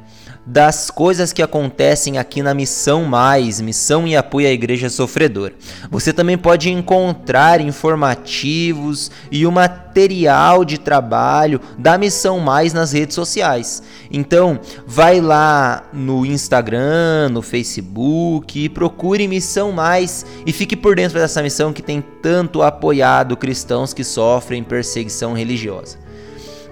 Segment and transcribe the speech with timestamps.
[0.50, 5.54] das coisas que acontecem aqui na Missão Mais, Missão e Apoio à Igreja Sofredora.
[5.92, 13.14] Você também pode encontrar informativos e o material de trabalho da Missão Mais nas redes
[13.14, 13.84] sociais.
[14.10, 21.44] Então, vai lá no Instagram, no Facebook procure Missão Mais e fique por dentro dessa
[21.44, 26.09] missão que tem tanto apoiado cristãos que sofrem perseguição religiosa.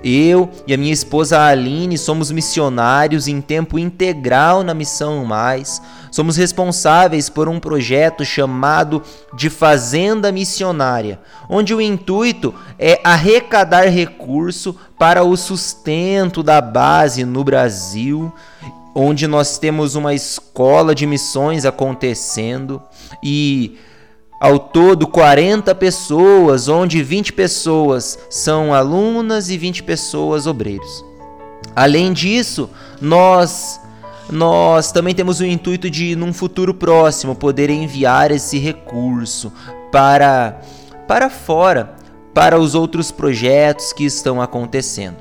[0.04, 5.82] Eu e a minha esposa Aline somos missionários em tempo integral na Missão Mais.
[6.12, 9.02] Somos responsáveis por um projeto chamado
[9.34, 17.44] de Fazenda Missionária, onde o intuito é arrecadar recurso para o sustento da base no
[17.44, 18.34] Brasil,
[18.96, 22.82] onde nós temos uma escola de missões acontecendo
[23.22, 23.78] e
[24.40, 31.04] ao todo, 40 pessoas, onde 20 pessoas são alunas e 20 pessoas obreiros.
[31.76, 32.70] Além disso,
[33.02, 33.80] nós
[34.30, 39.54] nós também temos o intuito de, num futuro próximo, poder enviar esse recurso
[39.90, 40.60] para,
[41.08, 41.96] para fora,
[42.34, 45.16] para os outros projetos que estão acontecendo.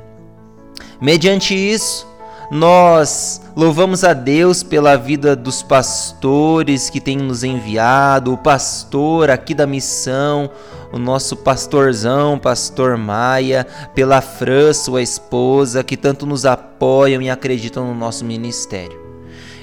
[1.01, 2.07] Mediante isso,
[2.51, 9.55] nós louvamos a Deus pela vida dos pastores que tem nos enviado, o pastor aqui
[9.55, 10.51] da missão,
[10.93, 17.87] o nosso pastorzão, pastor Maia, pela Fran, sua esposa, que tanto nos apoiam e acreditam
[17.87, 19.05] no nosso ministério.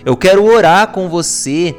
[0.06, 1.75] Eu quero orar com você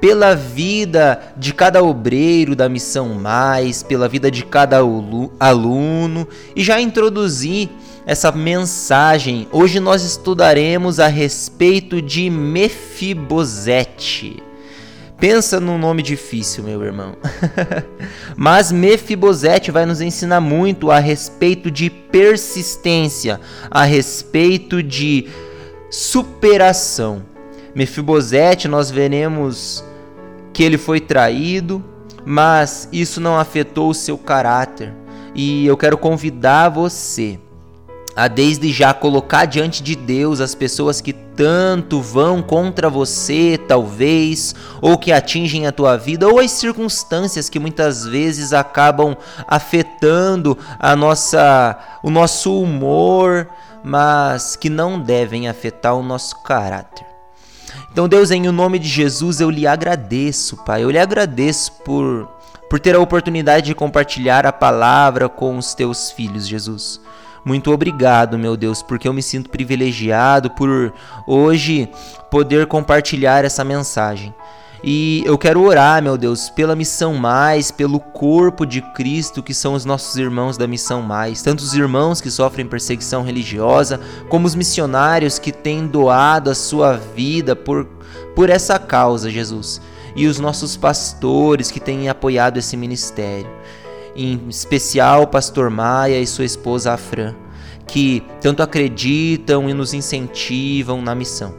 [0.00, 6.80] pela vida de cada obreiro da Missão Mais, pela vida de cada aluno e já
[6.80, 7.68] introduzir
[8.08, 9.46] essa mensagem.
[9.52, 12.82] Hoje nós estudaremos a respeito de Mefibosete.
[15.20, 17.14] Pensa num nome difícil, meu irmão.
[18.34, 23.38] Mas Mefibosete vai nos ensinar muito a respeito de persistência,
[23.70, 25.28] a respeito de
[25.90, 27.22] superação.
[27.74, 29.84] Mefibosete, nós veremos
[30.54, 31.84] que ele foi traído,
[32.24, 34.94] mas isso não afetou o seu caráter.
[35.34, 37.38] E eu quero convidar você
[38.18, 44.56] a desde já colocar diante de Deus as pessoas que tanto vão contra você, talvez,
[44.82, 50.96] ou que atingem a tua vida, ou as circunstâncias que muitas vezes acabam afetando a
[50.96, 53.46] nossa o nosso humor,
[53.84, 57.06] mas que não devem afetar o nosso caráter.
[57.92, 60.82] Então, Deus, em nome de Jesus, eu lhe agradeço, Pai.
[60.82, 62.28] Eu lhe agradeço por
[62.68, 67.00] por ter a oportunidade de compartilhar a palavra com os teus filhos, Jesus.
[67.44, 70.92] Muito obrigado, meu Deus, porque eu me sinto privilegiado por
[71.26, 71.88] hoje
[72.30, 74.34] poder compartilhar essa mensagem.
[74.82, 79.74] E eu quero orar, meu Deus, pela missão mais, pelo corpo de Cristo que são
[79.74, 84.54] os nossos irmãos da missão mais, tanto os irmãos que sofrem perseguição religiosa, como os
[84.54, 87.86] missionários que têm doado a sua vida por,
[88.36, 89.80] por essa causa, Jesus,
[90.14, 93.50] e os nossos pastores que têm apoiado esse ministério
[94.18, 97.34] em especial o pastor Maia e sua esposa Afran,
[97.86, 101.54] que tanto acreditam e nos incentivam na missão.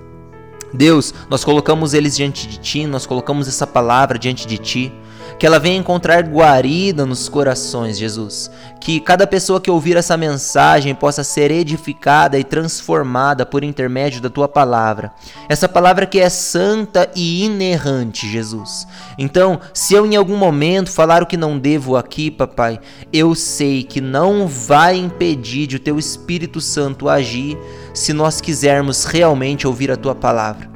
[0.74, 4.94] Deus, nós colocamos eles diante de ti, nós colocamos essa palavra diante de ti
[5.38, 8.50] que ela venha encontrar guarida nos corações, Jesus.
[8.80, 14.30] Que cada pessoa que ouvir essa mensagem possa ser edificada e transformada por intermédio da
[14.30, 15.12] tua palavra.
[15.48, 18.88] Essa palavra que é santa e inerrante, Jesus.
[19.18, 22.80] Então, se eu em algum momento falar o que não devo aqui, papai,
[23.12, 27.58] eu sei que não vai impedir de o teu Espírito Santo agir
[27.94, 30.70] se nós quisermos realmente ouvir a tua palavra.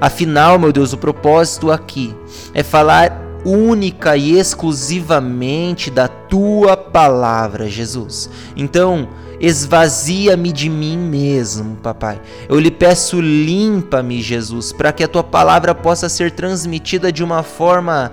[0.00, 2.14] Afinal, meu Deus, o propósito aqui
[2.52, 8.28] é falar única e exclusivamente da tua palavra, Jesus.
[8.56, 9.08] Então,
[9.40, 12.20] esvazia-me de mim mesmo, papai.
[12.48, 17.42] Eu lhe peço, limpa-me, Jesus, para que a tua palavra possa ser transmitida de uma
[17.42, 18.12] forma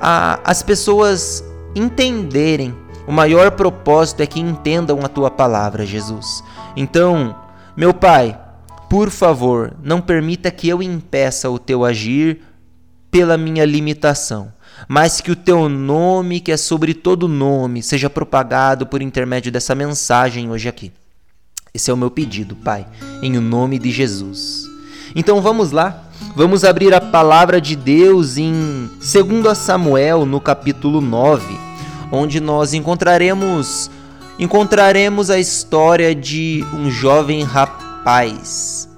[0.00, 1.44] a as pessoas
[1.74, 2.74] entenderem.
[3.06, 6.42] O maior propósito é que entendam a tua palavra, Jesus.
[6.74, 7.36] Então,
[7.76, 8.38] meu pai,
[8.88, 12.40] por favor, não permita que eu impeça o teu agir
[13.14, 14.52] pela minha limitação,
[14.88, 19.72] mas que o teu nome, que é sobre todo nome, seja propagado por intermédio dessa
[19.72, 20.90] mensagem hoje aqui.
[21.72, 22.84] Esse é o meu pedido, Pai,
[23.22, 24.64] em o nome de Jesus.
[25.14, 31.56] Então vamos lá, vamos abrir a palavra de Deus em 2 Samuel, no capítulo 9,
[32.10, 33.92] onde nós encontraremos
[34.40, 38.88] encontraremos a história de um jovem rapaz,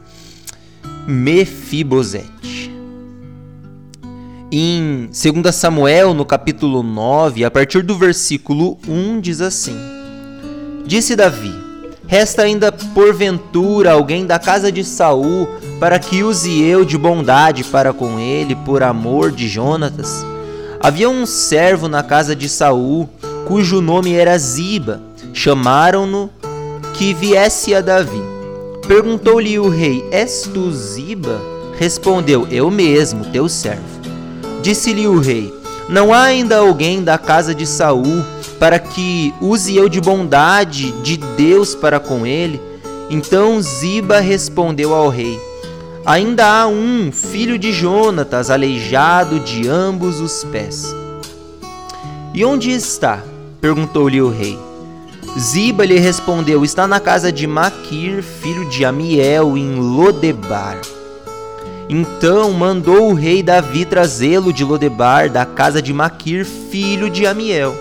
[1.07, 2.56] Mefibosete.
[4.51, 9.77] Em 2 Samuel, no capítulo 9, a partir do versículo 1, diz assim:
[10.87, 11.53] Disse Davi:
[12.07, 15.49] Resta ainda porventura alguém da casa de Saul
[15.81, 20.25] para que use eu de bondade para com ele por amor de Jonatas?
[20.81, 23.09] Havia um servo na casa de Saul,
[23.49, 25.03] cujo nome era Ziba.
[25.35, 26.31] Chamaram-no
[26.95, 28.23] que viesse a Davi.
[28.87, 31.41] Perguntou-lhe o rei: És tu Ziba?
[31.77, 33.96] Respondeu: Eu mesmo, teu servo.
[34.67, 35.55] Disse-lhe o rei:
[35.89, 38.25] Não há ainda alguém da casa de Saul
[38.59, 42.61] para que use eu de bondade de Deus para com ele?
[43.09, 45.39] Então Ziba respondeu ao rei:
[46.05, 50.93] Ainda há um, filho de Jonatas, aleijado de ambos os pés.
[52.35, 53.23] E onde está?
[53.61, 54.59] perguntou-lhe o rei.
[55.39, 60.77] Ziba lhe respondeu: Está na casa de Maquir, filho de Amiel, em Lodebar.
[61.89, 67.75] Então mandou o rei Davi trazê-lo de Lodebar, da casa de Maquir, filho de Amiel.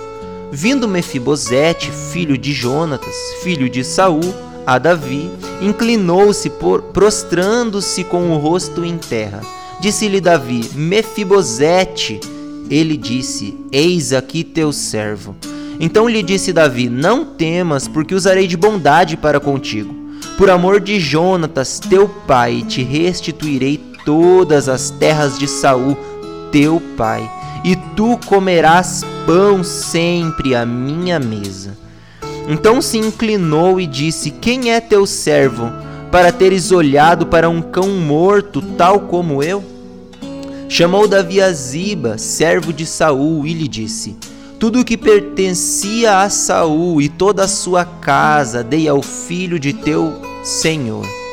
[0.52, 4.22] Vindo Mefibosete, filho de Jonatas, filho de Saul,
[4.66, 5.30] a Davi,
[5.62, 6.52] inclinou-se,
[6.94, 9.42] prostrando-se com o rosto em terra.
[9.80, 12.20] Disse-lhe Davi: Mefibosete.
[12.70, 15.36] Ele disse: Eis aqui teu servo.
[15.80, 19.94] Então lhe disse Davi: Não temas, porque usarei de bondade para contigo.
[20.38, 25.98] Por amor de Jonatas, teu pai, te restituirei todas as terras de Saul,
[26.52, 27.30] teu pai,
[27.64, 31.76] e tu comerás pão sempre à minha mesa.
[32.48, 35.72] Então se inclinou e disse: Quem é teu servo,
[36.12, 39.64] para teres olhado para um cão morto, tal como eu?
[40.70, 44.16] Chamou Davi a Ziba, servo de Saul, e lhe disse:
[44.60, 49.74] Tudo o que pertencia a Saul e toda a sua casa dei ao filho de
[49.74, 50.14] teu
[50.44, 51.25] senhor.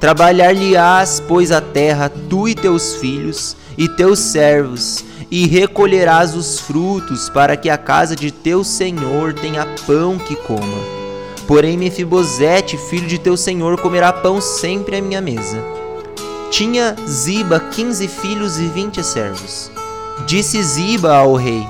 [0.00, 7.28] Trabalhar-lhe-ás, pois, a terra, tu e teus filhos e teus servos, e recolherás os frutos,
[7.28, 10.78] para que a casa de teu senhor tenha pão que coma.
[11.46, 15.62] Porém, Mefibosete, filho de teu senhor, comerá pão sempre à minha mesa.
[16.50, 19.70] Tinha Ziba quinze filhos e vinte servos.
[20.26, 21.66] Disse Ziba ao rei: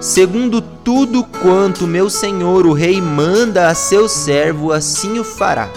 [0.00, 5.68] Segundo tudo quanto meu senhor o rei manda a seu servo, assim o fará.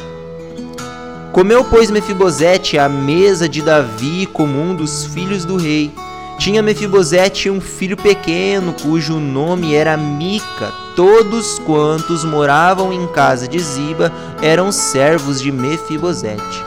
[1.31, 5.89] Comeu, pois, Mefibosete à mesa de Davi como um dos filhos do rei.
[6.37, 10.73] Tinha Mefibosete um filho pequeno, cujo nome era Mica.
[10.93, 14.11] Todos quantos moravam em casa de Ziba
[14.41, 16.65] eram servos de Mefibosete.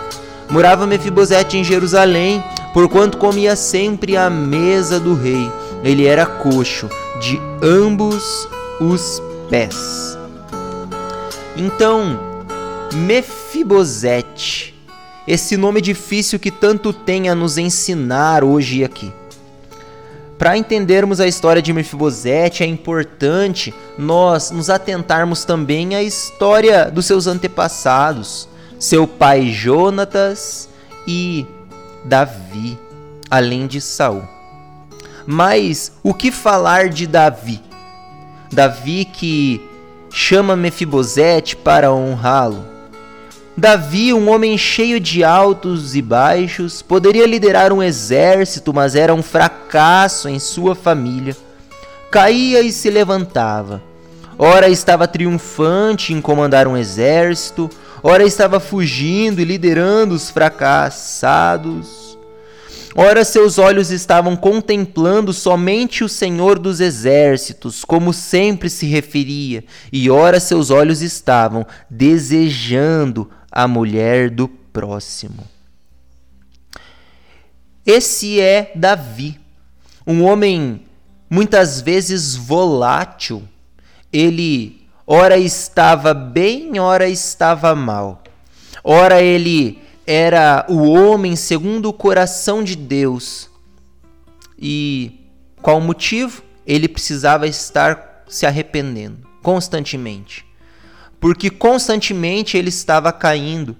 [0.48, 5.52] Morava Mefibosete em Jerusalém, porquanto comia sempre à mesa do rei.
[5.82, 6.88] Ele era coxo
[7.20, 8.48] de ambos
[8.80, 10.18] os pés.
[11.54, 12.33] Então,
[12.94, 14.72] Mefibosete,
[15.26, 19.12] esse nome difícil que tanto tem a nos ensinar hoje aqui.
[20.38, 27.06] Para entendermos a história de Mefibosete, é importante nós nos atentarmos também à história dos
[27.06, 28.48] seus antepassados,
[28.78, 30.68] seu pai Jonatas
[31.06, 31.44] e
[32.04, 32.78] Davi,
[33.28, 34.22] além de Saul.
[35.26, 37.60] Mas o que falar de Davi?
[38.52, 39.60] Davi que
[40.10, 42.73] chama Mefibosete para honrá-lo
[43.56, 49.22] Davi, um homem cheio de altos e baixos, poderia liderar um exército, mas era um
[49.22, 51.36] fracasso em sua família.
[52.10, 53.80] Caía e se levantava.
[54.36, 57.70] Ora estava triunfante em comandar um exército,
[58.02, 62.18] ora estava fugindo e liderando os fracassados.
[62.96, 70.08] Ora seus olhos estavam contemplando somente o Senhor dos exércitos, como sempre se referia, e
[70.10, 75.46] ora seus olhos estavam desejando a mulher do próximo.
[77.86, 79.38] Esse é Davi,
[80.04, 80.84] um homem
[81.30, 83.48] muitas vezes volátil.
[84.12, 88.24] Ele ora estava bem, ora estava mal.
[88.82, 93.48] Ora ele era o homem segundo o coração de Deus.
[94.58, 95.30] E
[95.62, 96.42] qual motivo?
[96.66, 100.44] Ele precisava estar se arrependendo constantemente
[101.24, 103.74] porque constantemente ele estava caindo.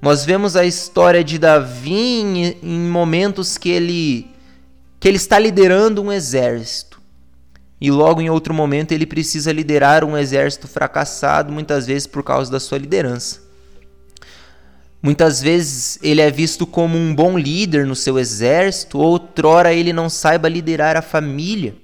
[0.00, 2.22] Nós vemos a história de Davi
[2.62, 4.30] em, momentos que ele
[4.98, 7.02] que ele está liderando um exército.
[7.78, 12.50] E logo em outro momento ele precisa liderar um exército fracassado, muitas vezes por causa
[12.50, 13.42] da sua liderança.
[15.02, 20.08] Muitas vezes ele é visto como um bom líder no seu exército, outrora ele não
[20.08, 21.76] saiba liderar a família.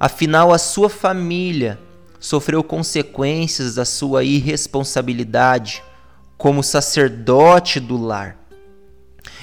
[0.00, 1.78] Afinal, a sua família
[2.20, 5.82] sofreu consequências da sua irresponsabilidade
[6.36, 8.36] como sacerdote do lar.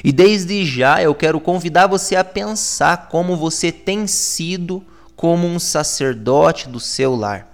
[0.04, 4.84] E desde já eu quero convidar você a pensar como você tem sido
[5.16, 7.48] como um sacerdote do seu lar.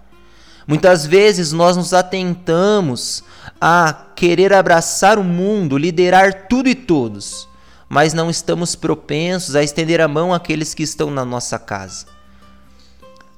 [0.68, 3.24] Muitas vezes nós nos atentamos
[3.60, 7.48] a querer abraçar o mundo, liderar tudo e todos,
[7.90, 12.06] mas não estamos propensos a estender a mão àqueles que estão na nossa casa.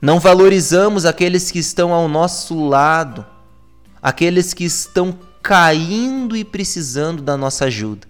[0.03, 3.25] Não valorizamos aqueles que estão ao nosso lado,
[4.01, 8.05] aqueles que estão caindo e precisando da nossa ajuda.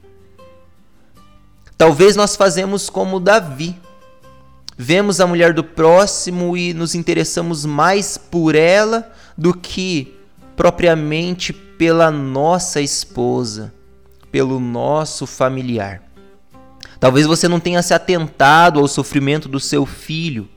[1.77, 3.79] Talvez nós fazemos como Davi.
[4.75, 10.17] Vemos a mulher do próximo e nos interessamos mais por ela do que
[10.55, 13.71] propriamente pela nossa esposa,
[14.31, 16.01] pelo nosso familiar.
[16.99, 20.49] Talvez você não tenha se atentado ao sofrimento do seu filho.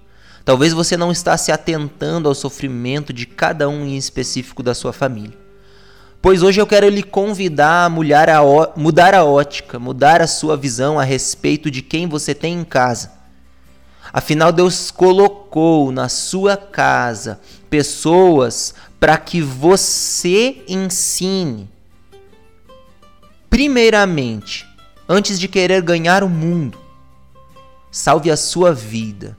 [0.46, 4.92] Talvez você não está se atentando ao sofrimento de cada um em específico da sua
[4.92, 5.36] família.
[6.22, 11.00] Pois hoje eu quero lhe convidar a, a mudar a ótica, mudar a sua visão
[11.00, 13.10] a respeito de quem você tem em casa.
[14.12, 21.68] Afinal, Deus colocou na sua casa pessoas para que você ensine.
[23.50, 24.64] Primeiramente,
[25.08, 26.78] antes de querer ganhar o mundo,
[27.90, 29.36] salve a sua vida,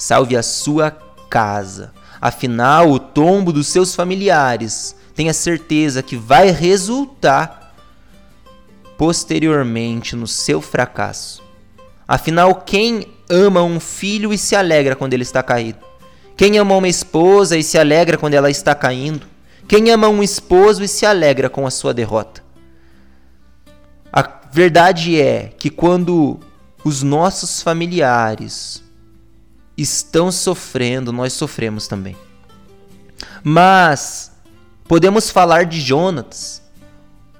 [0.00, 0.90] salve a sua
[1.28, 1.92] casa.
[2.20, 7.74] Afinal, o tombo dos seus familiares, tenha certeza que vai resultar
[8.96, 11.42] posteriormente no seu fracasso.
[12.08, 15.78] Afinal, quem ama um filho e se alegra quando ele está caído?
[16.34, 19.26] Quem ama uma esposa e se alegra quando ela está caindo?
[19.68, 22.42] Quem ama um esposo e se alegra com a sua derrota?
[24.10, 26.40] A verdade é que quando
[26.82, 28.82] os nossos familiares
[29.80, 32.16] estão sofrendo, nós sofremos também.
[33.42, 34.32] Mas
[34.84, 36.62] podemos falar de Jonatas,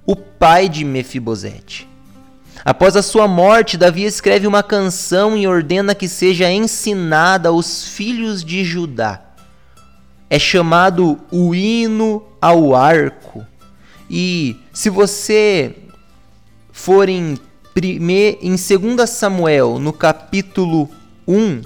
[0.06, 1.88] o pai de Mefibosete.
[2.64, 8.44] Após a sua morte, Davi escreve uma canção e ordena que seja ensinada aos filhos
[8.44, 9.23] de Judá.
[10.28, 13.47] É chamado o hino ao arco.
[14.09, 15.75] E se você
[16.70, 17.38] for em,
[18.42, 20.88] em 2 Samuel, no capítulo
[21.26, 21.62] 1,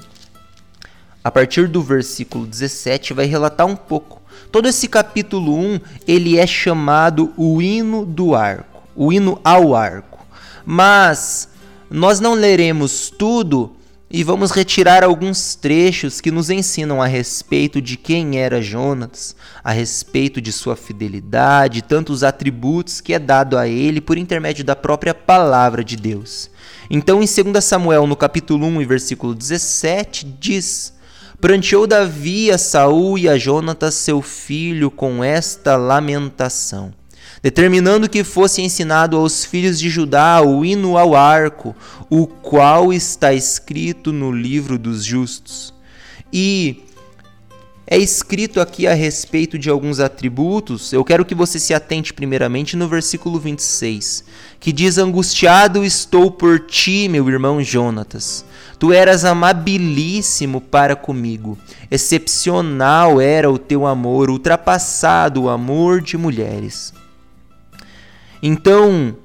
[1.25, 4.23] a partir do versículo 17, vai relatar um pouco.
[4.53, 10.15] Todo esse capítulo 1, ele é chamado o hino do arco, o hino ao arco
[10.65, 11.49] mas
[11.91, 13.77] nós não leremos tudo
[14.11, 19.73] e vamos retirar alguns trechos que nos ensinam a respeito de quem era Jonas, a
[19.73, 25.13] respeito de sua fidelidade, tantos atributos que é dado a ele por intermédio da própria
[25.13, 26.49] palavra de Deus.
[26.89, 30.93] Então, em 2 Samuel, no capítulo 1 e versículo 17, diz:
[31.45, 36.91] Pranteou Davi a Saul e a Jonatas, seu filho, com esta lamentação
[37.43, 41.77] determinando que fosse ensinado aos filhos de Judá o hino ao arco,
[42.09, 45.75] o qual está escrito no livro dos justos.
[46.33, 46.85] E
[47.87, 50.93] é escrito aqui a respeito de alguns atributos.
[50.93, 54.25] Eu quero que você se atente primeiramente no versículo 26,
[54.59, 58.45] que diz: Angustiado estou por ti, meu irmão Jonatas.
[58.79, 61.59] Tu eras amabilíssimo para comigo.
[61.91, 66.93] Excepcional era o teu amor, ultrapassado o amor de mulheres.
[68.43, 69.17] Então,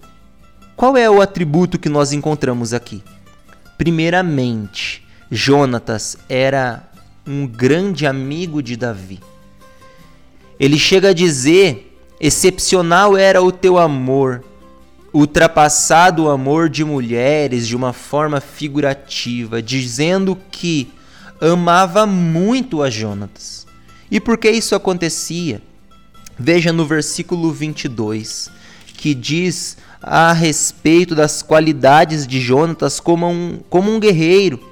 [0.76, 3.04] qual é o atributo que nós encontramos aqui?
[3.78, 6.89] Primeiramente, Jonatas era
[7.30, 9.20] um grande amigo de Davi.
[10.60, 14.44] Ele chega a dizer: excepcional era o teu amor,
[15.14, 20.92] ultrapassado o amor de mulheres de uma forma figurativa, dizendo que
[21.40, 23.68] amava muito a Jonatas.
[24.10, 25.62] E por que isso acontecia?
[26.38, 28.50] Veja no versículo 22
[28.98, 34.69] que diz a respeito das qualidades de Jonatas como um, como um guerreiro.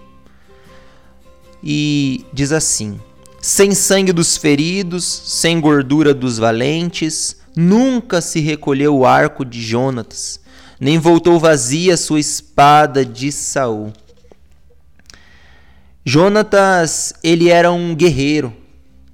[1.63, 2.99] E diz assim:
[3.41, 10.39] sem sangue dos feridos, sem gordura dos valentes, nunca se recolheu o arco de Jonatas,
[10.79, 13.93] nem voltou vazia sua espada de Saul.
[16.05, 18.53] Jonatas, ele era um guerreiro.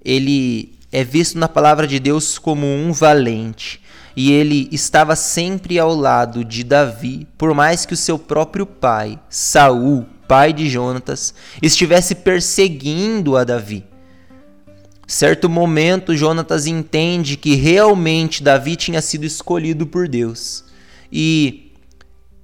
[0.06, 3.82] Ele é visto na palavra de Deus como um valente
[4.16, 9.20] e ele estava sempre ao lado de Davi, por mais que o seu próprio pai,
[9.30, 13.86] Saul, pai de Jonatas, estivesse perseguindo a Davi.
[15.06, 20.64] Certo momento, Jonatas entende que realmente Davi tinha sido escolhido por Deus
[21.12, 21.72] e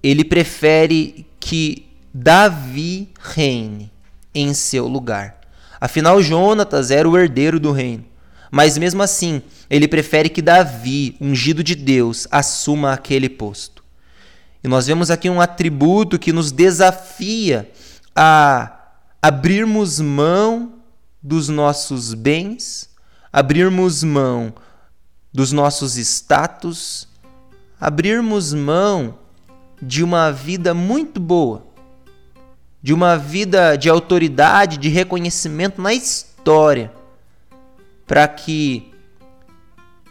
[0.04, 3.92] ele prefere que Davi reine
[4.36, 5.42] em seu lugar.
[5.82, 8.06] Afinal, Jonatas era o herdeiro do reino.
[8.52, 13.79] Mas mesmo assim, ele prefere que Davi, ungido de Deus, assuma aquele posto.
[14.64, 17.72] E nós vemos aqui um atributo que nos desafia
[18.16, 20.74] a abrirmos mão
[21.22, 22.90] dos nossos bens,
[23.32, 24.54] abrirmos mão
[25.32, 27.08] dos nossos status,
[27.80, 29.18] abrirmos mão
[29.82, 31.66] de uma vida muito boa,
[32.82, 36.92] de uma vida de autoridade, de reconhecimento na história,
[38.06, 38.92] para que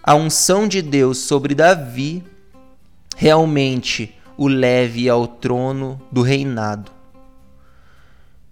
[0.02, 2.24] a unção de Deus sobre Davi
[3.16, 6.92] realmente o leve ao trono do reinado.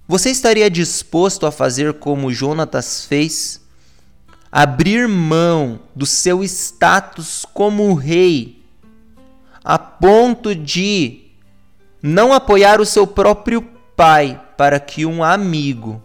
[0.09, 3.65] Você estaria disposto a fazer como Jonatas fez?
[4.51, 8.65] Abrir mão do seu status como rei,
[9.65, 11.23] a ponto de
[12.03, 13.63] não apoiar o seu próprio
[13.97, 16.03] pai para que um amigo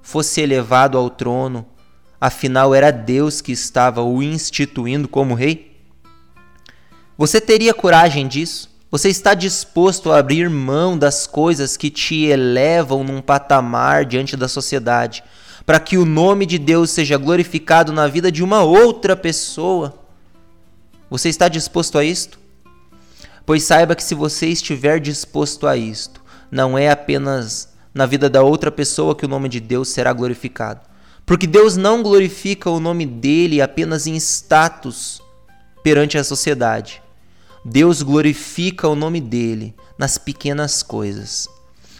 [0.00, 1.66] fosse elevado ao trono,
[2.20, 5.80] afinal era Deus que estava o instituindo como rei?
[7.16, 8.73] Você teria coragem disso?
[8.94, 14.46] Você está disposto a abrir mão das coisas que te elevam num patamar diante da
[14.46, 15.24] sociedade,
[15.66, 19.98] para que o nome de Deus seja glorificado na vida de uma outra pessoa?
[21.10, 22.38] Você está disposto a isto?
[23.44, 28.44] Pois saiba que se você estiver disposto a isto, não é apenas na vida da
[28.44, 30.82] outra pessoa que o nome de Deus será glorificado.
[31.26, 35.20] Porque Deus não glorifica o nome dele apenas em status
[35.82, 37.02] perante a sociedade.
[37.64, 41.48] Deus glorifica o nome dele nas pequenas coisas.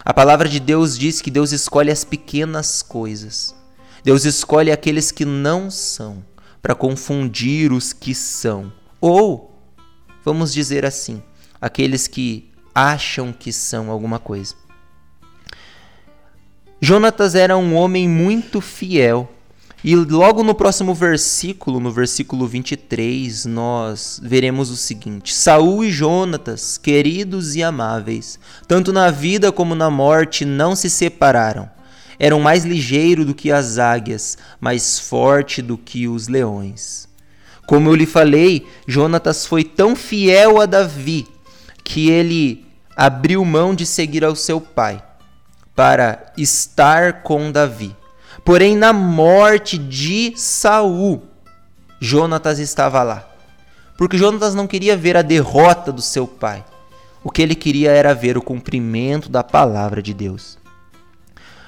[0.05, 3.55] A palavra de Deus diz que Deus escolhe as pequenas coisas.
[4.03, 6.23] Deus escolhe aqueles que não são
[6.61, 8.71] para confundir os que são.
[9.01, 9.59] Ou,
[10.23, 11.23] vamos dizer assim,
[11.59, 14.55] aqueles que acham que são alguma coisa.
[16.79, 19.34] Jonatas era um homem muito fiel
[19.85, 26.79] e logo no próximo versículo, no versículo 23, nós veremos o seguinte: Saul e Jonatas,
[26.79, 31.69] queridos e amáveis, tanto na vida como na morte, não se separaram.
[32.19, 37.07] Eram mais ligeiro do que as águias, mais forte do que os leões.
[37.67, 41.27] Como eu lhe falei, Jonatas foi tão fiel a Davi
[41.85, 42.65] que ele
[42.97, 45.05] abriu mão de seguir ao seu pai
[45.75, 47.95] para estar com Davi.
[48.45, 51.23] Porém, na morte de Saul,
[51.99, 53.27] Jonatas estava lá.
[53.97, 56.63] Porque Jonatas não queria ver a derrota do seu pai.
[57.23, 60.59] O que ele queria era ver o cumprimento da palavra de Deus.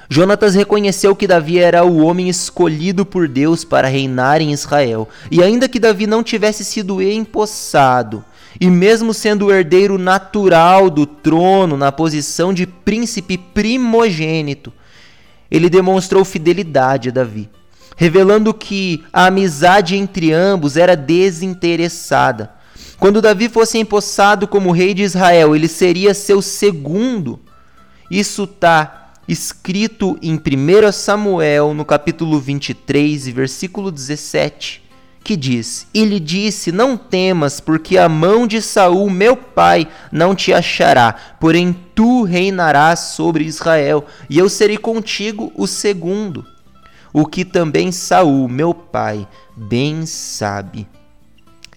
[0.08, 5.42] Jonatas reconheceu que Davi era o homem escolhido por Deus para reinar em Israel, e
[5.42, 8.24] ainda que Davi não tivesse sido empossado,
[8.60, 14.72] e mesmo sendo o herdeiro natural do trono na posição de príncipe primogênito,
[15.50, 17.48] ele demonstrou fidelidade a Davi,
[17.96, 22.52] revelando que a amizade entre ambos era desinteressada.
[22.98, 27.40] Quando Davi fosse empossado como rei de Israel, ele seria seu segundo.
[28.10, 34.85] Isso está escrito em 1 Samuel, no capítulo 23, versículo 17
[35.26, 40.36] que diz: E lhe disse: Não temas, porque a mão de Saul, meu pai, não
[40.36, 46.46] te achará, porém tu reinarás sobre Israel, e eu serei contigo o segundo.
[47.12, 50.86] O que também Saul, meu pai, bem sabe.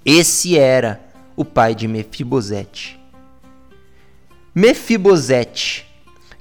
[0.06, 1.02] Esse era
[1.36, 3.00] o pai de Mefibosete.
[4.54, 5.88] Mefibosete,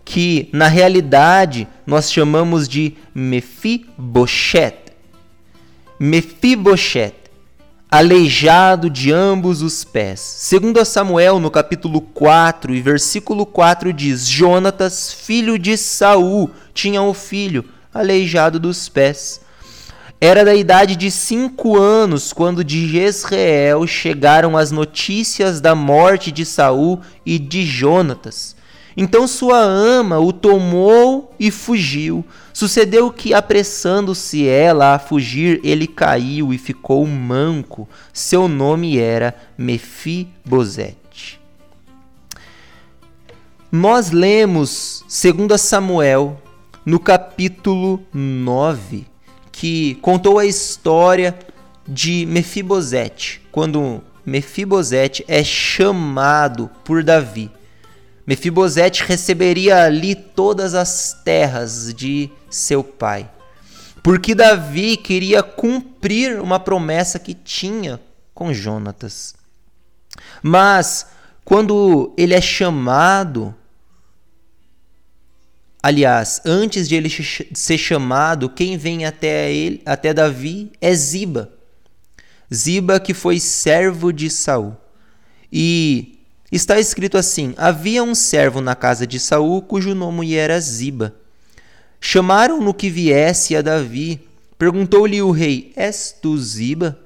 [0.04, 4.87] que na realidade nós chamamos de Mefiboshet,
[6.00, 7.12] Mefiboshet,
[7.90, 10.20] aleijado de ambos os pés.
[10.20, 17.12] Segundo Samuel, no capítulo 4 e versículo 4 diz: Jonatas, filho de Saul, tinha um
[17.12, 19.40] filho aleijado dos pés.
[20.20, 26.44] Era da idade de cinco anos quando de Jezreel chegaram as notícias da morte de
[26.44, 28.54] Saul e de Jonatas.
[28.96, 32.24] Então sua ama o tomou e fugiu.
[32.58, 37.88] Sucedeu que, apressando-se ela a fugir, ele caiu e ficou manco.
[38.12, 41.40] Seu nome era Mefibosete.
[43.70, 46.42] Nós lemos 2 Samuel
[46.84, 49.06] no capítulo 9,
[49.52, 51.38] que contou a história
[51.86, 57.52] de Mefibosete, quando Mefibosete é chamado por Davi.
[58.28, 63.30] Mefibosete receberia ali todas as terras de seu pai.
[64.02, 67.98] Porque Davi queria cumprir uma promessa que tinha
[68.34, 69.34] com Jonatas.
[70.42, 71.06] Mas
[71.42, 73.54] quando ele é chamado,
[75.82, 81.50] aliás, antes de ele ser chamado, quem vem até ele, até Davi é Ziba.
[82.52, 84.76] Ziba que foi servo de Saul.
[85.50, 86.17] E
[86.50, 91.14] está escrito assim: Havia um servo na casa de Saul cujo nome era Ziba.
[92.00, 94.20] Chamaram-no que viesse a Davi.
[94.58, 96.98] Perguntou-lhe o rei: És tu Ziba?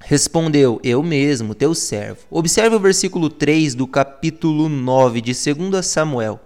[0.00, 2.20] Respondeu: Eu mesmo, teu servo.
[2.30, 6.40] Observe o versículo 3 do capítulo 9 de 2 Samuel,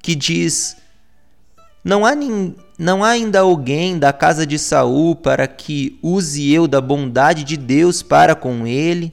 [0.00, 0.76] que diz:
[1.84, 2.54] Não há, nin...
[2.78, 7.56] não há ainda alguém da casa de Saul para que use eu da bondade de
[7.56, 9.12] Deus para com ele?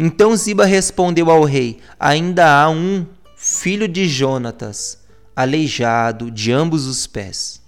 [0.00, 3.04] Então Ziba respondeu ao rei: Ainda há um
[3.36, 4.98] filho de Jonatas,
[5.34, 7.60] aleijado de ambos os pés.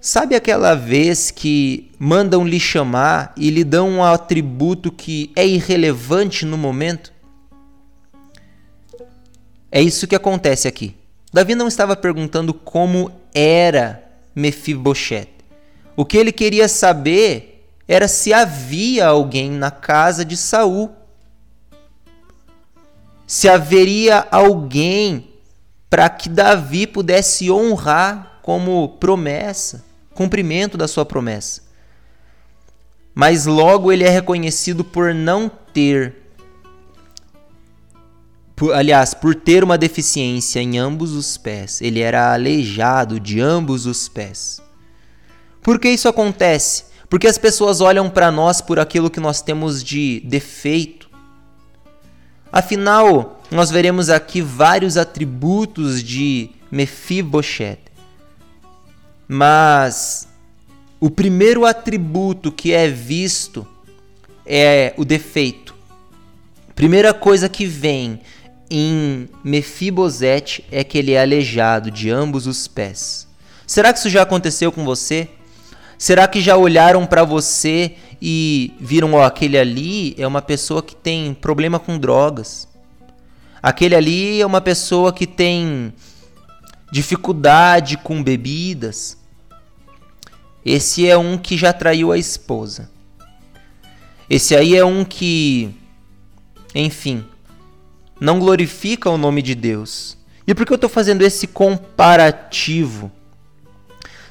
[0.00, 6.46] Sabe aquela vez que mandam lhe chamar e lhe dão um atributo que é irrelevante
[6.46, 7.12] no momento?
[9.72, 10.94] É isso que acontece aqui.
[11.32, 14.02] Davi não estava perguntando como era
[14.34, 15.28] Mefibosheth.
[15.96, 17.47] O que ele queria saber
[17.88, 20.90] era se havia alguém na casa de Saul.
[23.26, 25.32] Se haveria alguém
[25.88, 31.62] para que Davi pudesse honrar como promessa cumprimento da sua promessa.
[33.14, 36.16] Mas logo ele é reconhecido por não ter,
[38.56, 41.80] por, aliás, por ter uma deficiência em ambos os pés.
[41.80, 44.60] Ele era aleijado de ambos os pés.
[45.62, 46.86] Por que isso acontece?
[47.08, 51.08] Porque as pessoas olham para nós por aquilo que nós temos de defeito.
[52.52, 57.78] Afinal, nós veremos aqui vários atributos de Mephibosheth.
[59.26, 60.28] Mas
[61.00, 63.66] o primeiro atributo que é visto
[64.44, 65.74] é o defeito.
[66.74, 68.20] Primeira coisa que vem
[68.70, 73.26] em Mefibosete é que ele é aleijado de ambos os pés.
[73.66, 75.28] Será que isso já aconteceu com você?
[75.98, 80.94] Será que já olharam para você e viram, ó, aquele ali é uma pessoa que
[80.94, 82.68] tem problema com drogas.
[83.60, 85.92] Aquele ali é uma pessoa que tem
[86.92, 89.18] dificuldade com bebidas.
[90.64, 92.88] Esse é um que já traiu a esposa.
[94.30, 95.74] Esse aí é um que,
[96.74, 97.24] enfim,
[98.20, 100.16] não glorifica o nome de Deus.
[100.46, 103.10] E por que eu estou fazendo esse comparativo?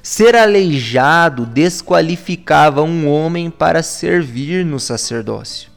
[0.09, 5.69] Ser aleijado desqualificava um homem para servir no sacerdócio.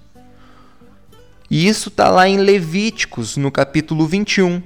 [1.51, 4.63] E isso está lá em Levíticos, no capítulo 21,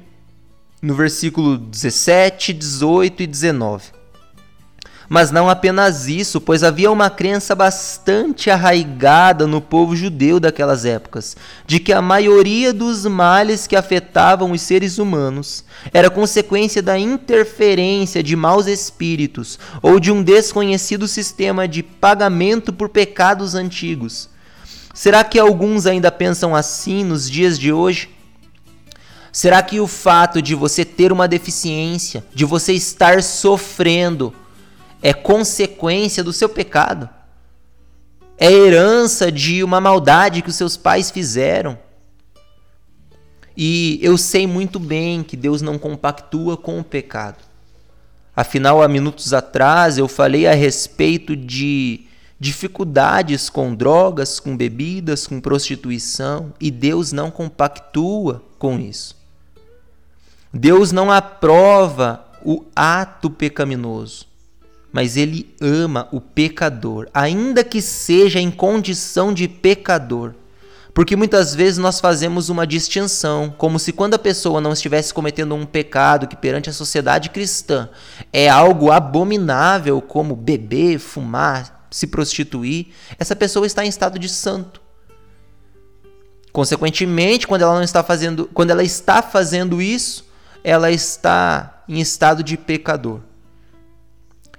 [0.83, 3.85] no versículo 17, 18 e 19.
[5.08, 11.36] Mas não apenas isso, pois havia uma crença bastante arraigada no povo judeu daquelas épocas,
[11.66, 18.22] de que a maioria dos males que afetavam os seres humanos era consequência da interferência
[18.22, 24.30] de maus espíritos ou de um desconhecido sistema de pagamento por pecados antigos.
[24.94, 28.08] Será que alguns ainda pensam assim nos dias de hoje?
[29.32, 34.32] Será que o fato de você ter uma deficiência, de você estar sofrendo,
[35.04, 37.10] é consequência do seu pecado.
[38.38, 41.78] É herança de uma maldade que os seus pais fizeram.
[43.54, 47.44] E eu sei muito bem que Deus não compactua com o pecado.
[48.34, 52.06] Afinal, há minutos atrás eu falei a respeito de
[52.40, 59.14] dificuldades com drogas, com bebidas, com prostituição, e Deus não compactua com isso.
[60.50, 64.32] Deus não aprova o ato pecaminoso
[64.94, 70.35] mas ele ama o pecador, ainda que seja em condição de pecador.
[70.94, 75.52] Porque muitas vezes nós fazemos uma distinção, como se quando a pessoa não estivesse cometendo
[75.57, 77.88] um pecado que perante a sociedade cristã
[78.33, 84.80] é algo abominável, como beber, fumar, se prostituir, essa pessoa está em estado de santo.
[86.52, 90.24] Consequentemente, quando ela não está fazendo, quando ela está fazendo isso,
[90.62, 93.18] ela está em estado de pecador.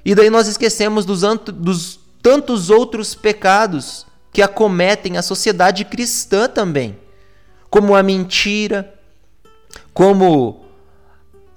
[0.06, 7.00] E daí nós esquecemos dos, dos tantos outros pecados que acometem a sociedade cristã também,
[7.72, 8.94] como a mentira,
[9.94, 10.66] como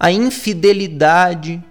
[0.00, 1.62] a infidelidade.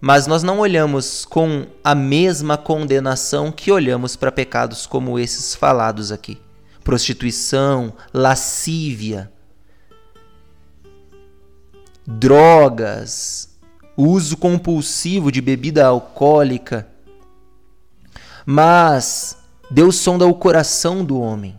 [0.00, 6.10] Mas nós não olhamos com a mesma condenação que olhamos para pecados como esses falados
[6.10, 6.40] aqui:
[6.82, 9.32] prostituição, lascívia,
[12.06, 13.53] drogas,
[13.96, 16.86] o uso compulsivo de bebida alcoólica.
[18.46, 19.38] Mas
[19.70, 21.58] Deus sonda o coração do homem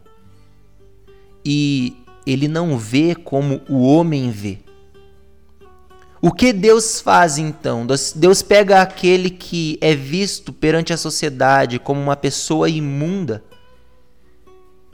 [1.43, 1.95] e
[2.25, 4.59] ele não vê como o homem vê.
[6.21, 7.85] O que Deus faz então?
[8.15, 13.43] Deus pega aquele que é visto perante a sociedade como uma pessoa imunda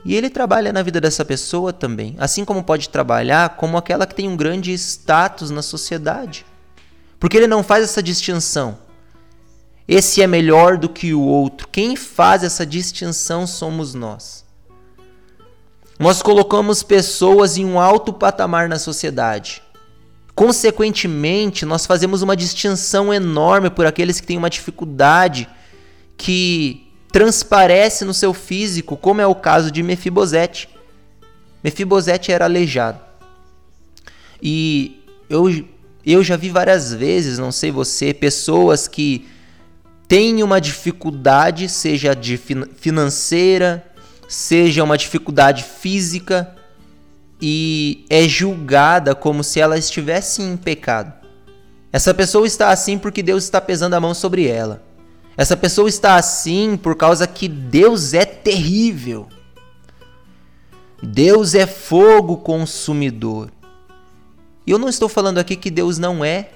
[0.04, 4.14] E ele trabalha na vida dessa pessoa também, assim como pode trabalhar como aquela que
[4.14, 6.44] tem um grande status na sociedade.
[7.22, 8.76] Porque ele não faz essa distinção.
[9.86, 11.68] Esse é melhor do que o outro.
[11.68, 14.44] Quem faz essa distinção somos nós.
[16.00, 19.62] Nós colocamos pessoas em um alto patamar na sociedade.
[20.34, 25.48] Consequentemente, nós fazemos uma distinção enorme por aqueles que têm uma dificuldade
[26.16, 30.68] que transparece no seu físico, como é o caso de Mefibosete.
[31.62, 32.98] Mefibosete era aleijado.
[34.42, 35.48] E eu,
[36.04, 39.28] eu já vi várias vezes, não sei você, pessoas que
[40.08, 43.84] têm uma dificuldade, seja de financeira,
[44.28, 46.56] seja uma dificuldade física,
[47.40, 51.12] e é julgada como se ela estivesse em pecado.
[51.92, 54.82] Essa pessoa está assim porque Deus está pesando a mão sobre ela.
[55.36, 59.28] Essa pessoa está assim por causa que Deus é terrível.
[61.02, 63.50] Deus é fogo consumidor.
[64.66, 66.50] E eu não estou falando aqui que Deus não é.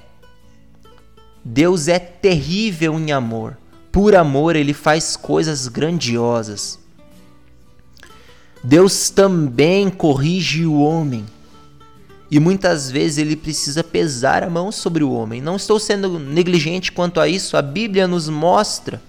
[1.44, 3.56] Deus é terrível em amor.
[3.90, 6.78] Por amor, ele faz coisas grandiosas.
[8.62, 11.24] Deus também corrige o homem.
[12.30, 15.40] E muitas vezes ele precisa pesar a mão sobre o homem.
[15.40, 19.00] Não estou sendo negligente quanto a isso, a Bíblia nos mostra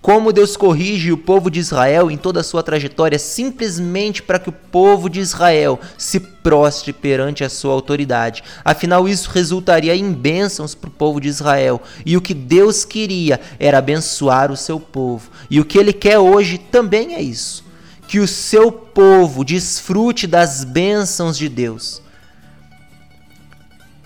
[0.00, 4.48] como Deus corrige o povo de Israel em toda a sua trajetória, simplesmente para que
[4.48, 8.42] o povo de Israel se prostre perante a sua autoridade.
[8.64, 11.82] Afinal, isso resultaria em bênçãos para o povo de Israel.
[12.06, 15.30] E o que Deus queria era abençoar o seu povo.
[15.50, 17.64] E o que ele quer hoje também é isso:
[18.06, 22.02] que o seu povo desfrute das bênçãos de Deus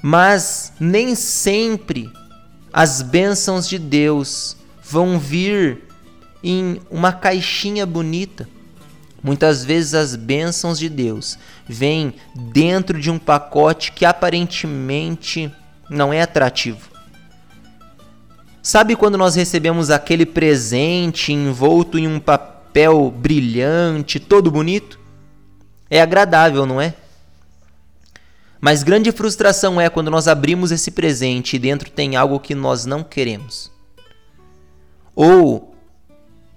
[0.03, 2.13] mas nem sempre
[2.73, 4.57] as bênçãos de Deus
[4.93, 5.85] vão vir
[6.45, 8.47] em uma caixinha bonita.
[9.23, 15.51] Muitas vezes as bênçãos de Deus vêm dentro de um pacote que aparentemente
[15.89, 16.91] não é atrativo.
[18.63, 25.01] Sabe quando nós recebemos aquele presente envolto em um papel brilhante, todo bonito?
[25.89, 26.95] É agradável, não é?
[28.61, 32.85] Mas grande frustração é quando nós abrimos esse presente e dentro tem algo que nós
[32.85, 33.72] não queremos.
[35.15, 35.75] Ou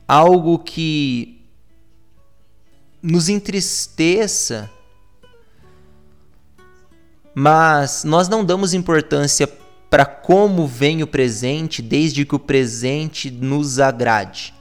[0.07, 1.41] algo que
[3.01, 4.69] nos entristeça,
[7.33, 9.47] mas nós não damos importância
[9.89, 14.53] para como vem o presente, desde que o presente nos agrade.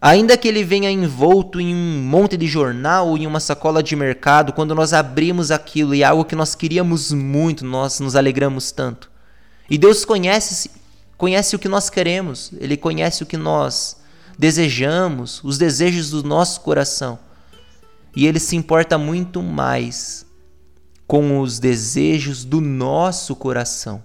[0.00, 3.94] Ainda que ele venha envolto em um monte de jornal ou em uma sacola de
[3.94, 8.72] mercado, quando nós abrimos aquilo e é algo que nós queríamos muito, nós nos alegramos
[8.72, 9.10] tanto.
[9.68, 10.70] E Deus conhece,
[11.20, 13.98] conhece o que nós queremos, Ele conhece o que nós
[14.38, 17.18] desejamos, os desejos do nosso coração.
[18.16, 20.24] E Ele se importa muito mais
[21.06, 24.02] com os desejos do nosso coração,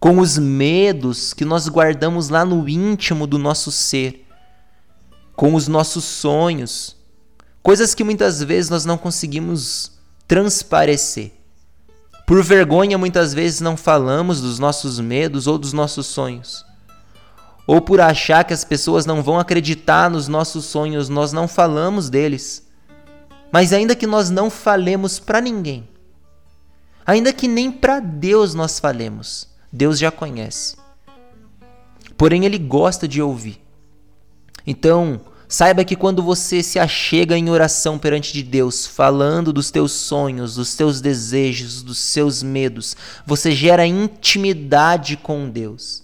[0.00, 4.26] com os medos que nós guardamos lá no íntimo do nosso ser
[5.36, 6.96] com os nossos sonhos,
[7.62, 9.92] coisas que muitas vezes nós não conseguimos
[10.26, 11.32] transparecer.
[12.26, 16.66] Por vergonha, muitas vezes não falamos dos nossos medos ou dos nossos sonhos.
[17.68, 22.10] Ou por achar que as pessoas não vão acreditar nos nossos sonhos, nós não falamos
[22.10, 22.66] deles.
[23.52, 25.88] Mas ainda que nós não falemos para ninguém,
[27.06, 30.76] ainda que nem para Deus nós falemos, Deus já conhece.
[32.18, 33.60] Porém, Ele gosta de ouvir.
[34.66, 39.92] Então, saiba que quando você se achega em oração perante de Deus, falando dos teus
[39.92, 46.02] sonhos, dos teus desejos, dos seus medos, você gera intimidade com Deus.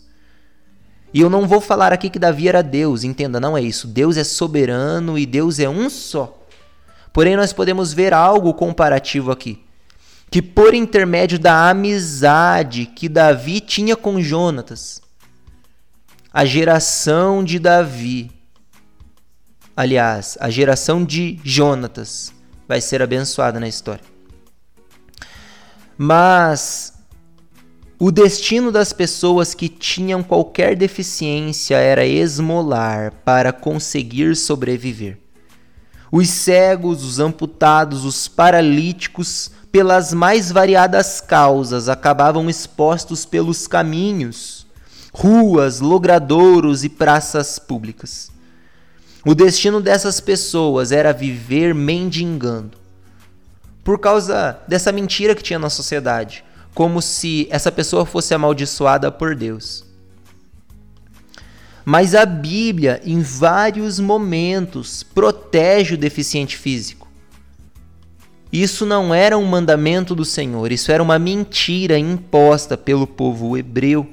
[1.14, 3.87] E eu não vou falar aqui que Davi era Deus, entenda, não é isso.
[3.87, 6.38] Deus é soberano e Deus é um só.
[7.12, 9.62] Porém, nós podemos ver algo comparativo aqui.
[10.31, 15.02] Que por intermédio da amizade que Davi tinha com Jonatas,
[16.33, 18.31] a geração de Davi
[19.76, 22.32] Aliás, a geração de Jonatas
[22.68, 24.04] vai ser abençoada na história.
[25.96, 26.92] Mas
[27.98, 35.18] o destino das pessoas que tinham qualquer deficiência era esmolar para conseguir sobreviver.
[36.11, 44.66] Os cegos, os amputados, os paralíticos, pelas mais variadas causas, acabavam expostos pelos caminhos,
[45.14, 48.30] ruas, logradouros e praças públicas.
[49.24, 52.76] O destino dessas pessoas era viver mendigando.
[53.85, 59.37] Por causa dessa mentira que tinha na sociedade, como se essa pessoa fosse amaldiçoada por
[59.37, 59.85] Deus.
[61.85, 67.08] Mas a Bíblia, em vários momentos, protege o deficiente físico.
[68.52, 74.08] Isso não era um mandamento do Senhor, isso era uma mentira imposta pelo povo hebreu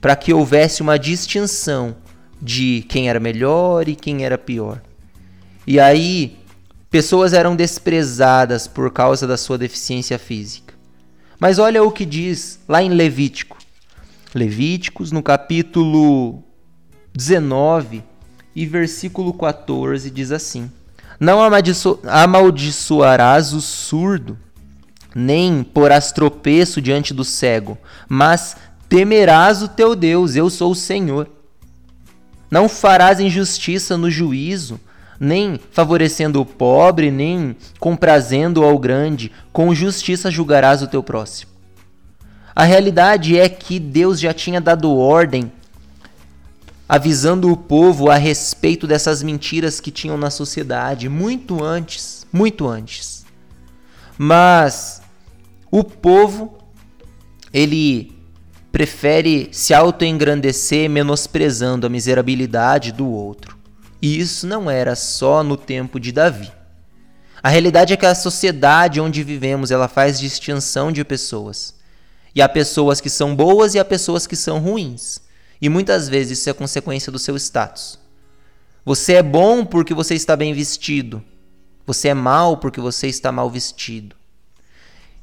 [0.00, 1.96] para que houvesse uma distinção
[2.40, 4.82] de quem era melhor e quem era pior.
[5.66, 6.36] E aí,
[6.90, 10.74] pessoas eram desprezadas por causa da sua deficiência física.
[11.38, 13.56] Mas olha o que diz lá em Levítico.
[14.34, 16.42] Levíticos, no capítulo
[17.14, 18.02] 19
[18.54, 20.70] e versículo 14, diz assim:
[21.18, 24.38] Não amaldiçoarás o surdo,
[25.14, 27.76] nem porás tropeço diante do cego,
[28.08, 28.56] mas
[28.88, 31.28] temerás o teu Deus, eu sou o Senhor.
[32.50, 34.80] Não farás injustiça no juízo,
[35.18, 41.52] nem favorecendo o pobre, nem comprazendo ao grande, com justiça julgarás o teu próximo.
[42.54, 45.52] A realidade é que Deus já tinha dado ordem
[46.88, 53.26] avisando o povo a respeito dessas mentiras que tinham na sociedade muito antes, muito antes.
[54.16, 55.02] Mas
[55.70, 56.56] o povo
[57.52, 58.15] ele
[58.76, 63.56] prefere se autoengrandecer menosprezando a miserabilidade do outro.
[64.02, 66.52] E isso não era só no tempo de Davi.
[67.42, 71.74] A realidade é que a sociedade onde vivemos, ela faz distinção de pessoas.
[72.34, 75.22] E há pessoas que são boas e há pessoas que são ruins.
[75.58, 77.98] E muitas vezes isso é consequência do seu status.
[78.84, 81.24] Você é bom porque você está bem vestido.
[81.86, 84.14] Você é mal porque você está mal vestido.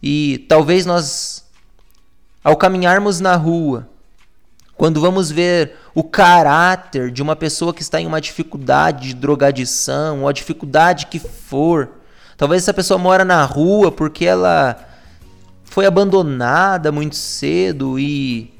[0.01, 1.45] E talvez nós,
[2.43, 3.87] ao caminharmos na rua,
[4.75, 10.21] quando vamos ver o caráter de uma pessoa que está em uma dificuldade de drogadição,
[10.21, 11.89] ou a dificuldade que for,
[12.35, 14.75] talvez essa pessoa mora na rua porque ela
[15.63, 18.53] foi abandonada muito cedo e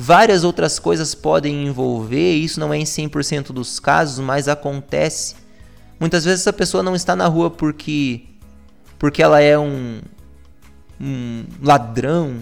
[0.00, 5.34] Várias outras coisas podem envolver, isso não é em 100% dos casos, mas acontece.
[5.98, 8.22] Muitas vezes essa pessoa não está na rua porque
[8.96, 10.00] porque ela é um,
[11.00, 12.36] um ladrão.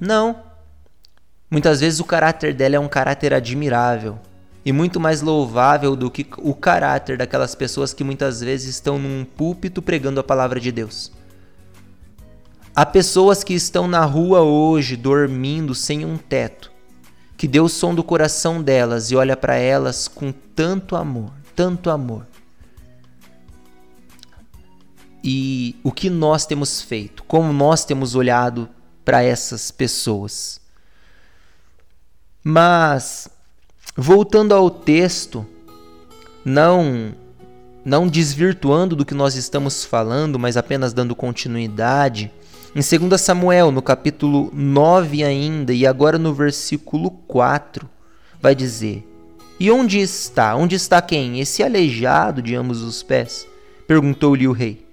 [0.00, 0.42] Não.
[1.50, 4.18] Muitas vezes o caráter dela é um caráter admirável
[4.64, 9.24] e muito mais louvável do que o caráter daquelas pessoas que muitas vezes estão num
[9.24, 11.12] púlpito pregando a palavra de Deus.
[12.74, 16.70] Há pessoas que estão na rua hoje dormindo sem um teto,
[17.36, 22.26] que Deus sonda o coração delas e olha para elas com tanto amor, tanto amor.
[25.22, 28.68] E o que nós temos feito, como nós temos olhado
[29.04, 30.60] para essas pessoas.
[32.42, 33.28] Mas
[33.96, 35.46] voltando ao texto,
[36.44, 37.14] não
[37.84, 42.30] não desvirtuando do que nós estamos falando, mas apenas dando continuidade,
[42.74, 47.88] em 2 Samuel, no capítulo 9 ainda, e agora no versículo 4,
[48.40, 49.04] vai dizer:
[49.58, 50.54] E onde está?
[50.54, 51.40] Onde está quem?
[51.40, 53.46] Esse aleijado de ambos os pés?
[53.88, 54.86] Perguntou-lhe o rei.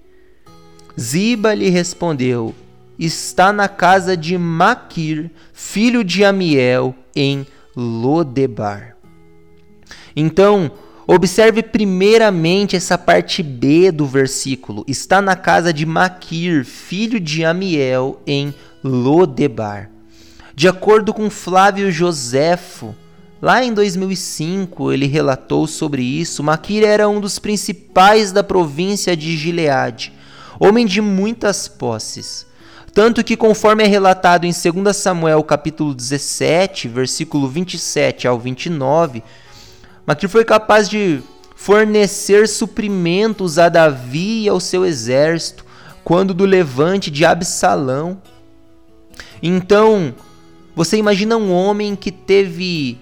[1.00, 2.56] Ziba lhe respondeu:
[2.98, 8.98] Está na casa de Maquir, filho de Amiel, em Lodebar.
[10.16, 10.72] Então
[11.10, 14.84] Observe primeiramente essa parte B do versículo.
[14.86, 19.90] Está na casa de Maquir, filho de Amiel, em Lodebar.
[20.54, 22.94] De acordo com Flávio Joséfo,
[23.42, 26.44] lá em 2005 ele relatou sobre isso.
[26.44, 30.12] Maquir era um dos principais da província de Gileade,
[30.60, 32.47] homem de muitas posses.
[32.98, 39.24] Tanto que, conforme é relatado em 2 Samuel capítulo 17, versículo 27 ao 29,
[40.04, 41.22] Maquir foi capaz de
[41.56, 45.64] fornecer suprimentos a Davi e ao seu exército
[46.04, 48.20] quando do levante de Absalão.
[49.44, 50.16] Então,
[50.76, 52.98] você imagina um homem que teve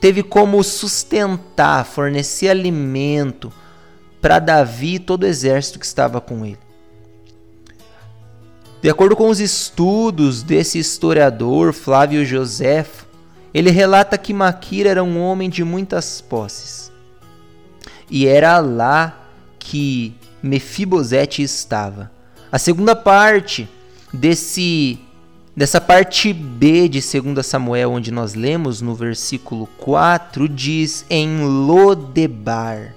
[0.00, 3.52] teve como sustentar, fornecer alimento
[4.22, 6.64] para Davi e todo o exército que estava com ele.
[8.84, 13.06] De acordo com os estudos desse historiador Flávio Josefo,
[13.54, 16.92] ele relata que Maquir era um homem de muitas posses.
[18.10, 19.26] E era lá
[19.58, 22.10] que Mefibosete estava.
[22.52, 23.66] A segunda parte
[24.12, 24.98] desse
[25.56, 32.94] dessa parte B de 2 Samuel, onde nós lemos no versículo 4, diz em Lodebar.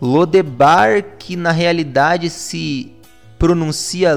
[0.00, 2.92] Lodebar, que na realidade se
[3.40, 4.14] pronuncia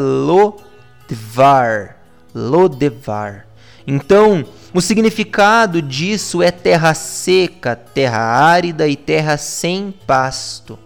[1.10, 1.98] Lodevar.
[2.36, 3.48] Lodevar.
[3.86, 10.78] Então, o significado disso é terra seca, terra árida e terra sem pasto.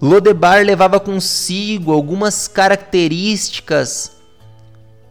[0.00, 4.12] Lodebar levava consigo algumas características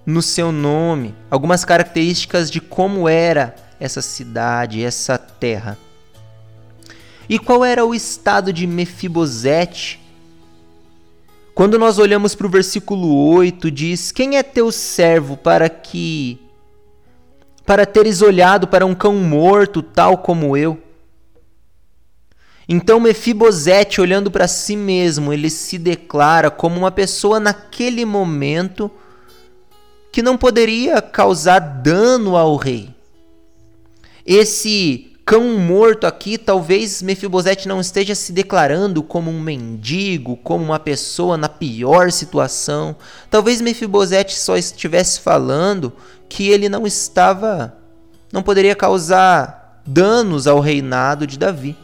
[0.05, 5.77] no seu nome, algumas características de como era essa cidade, essa terra.
[7.27, 9.99] E qual era o estado de Mefibosete?
[11.59, 16.39] Quando nós olhamos para o versículo 8, diz: Quem é teu servo para que
[17.65, 20.81] para teres olhado para um cão morto, tal como eu?
[22.65, 28.89] Então Mefibosete, olhando para si mesmo, ele se declara como uma pessoa naquele momento
[30.13, 32.95] que não poderia causar dano ao rei.
[34.25, 40.79] Esse cão morto aqui, talvez Mefibosete não esteja se declarando como um mendigo, como uma
[40.79, 42.95] pessoa na pior situação.
[43.29, 45.93] Talvez Mefibosete só estivesse falando
[46.27, 47.77] que ele não estava,
[48.33, 51.77] não poderia causar danos ao reinado de Davi.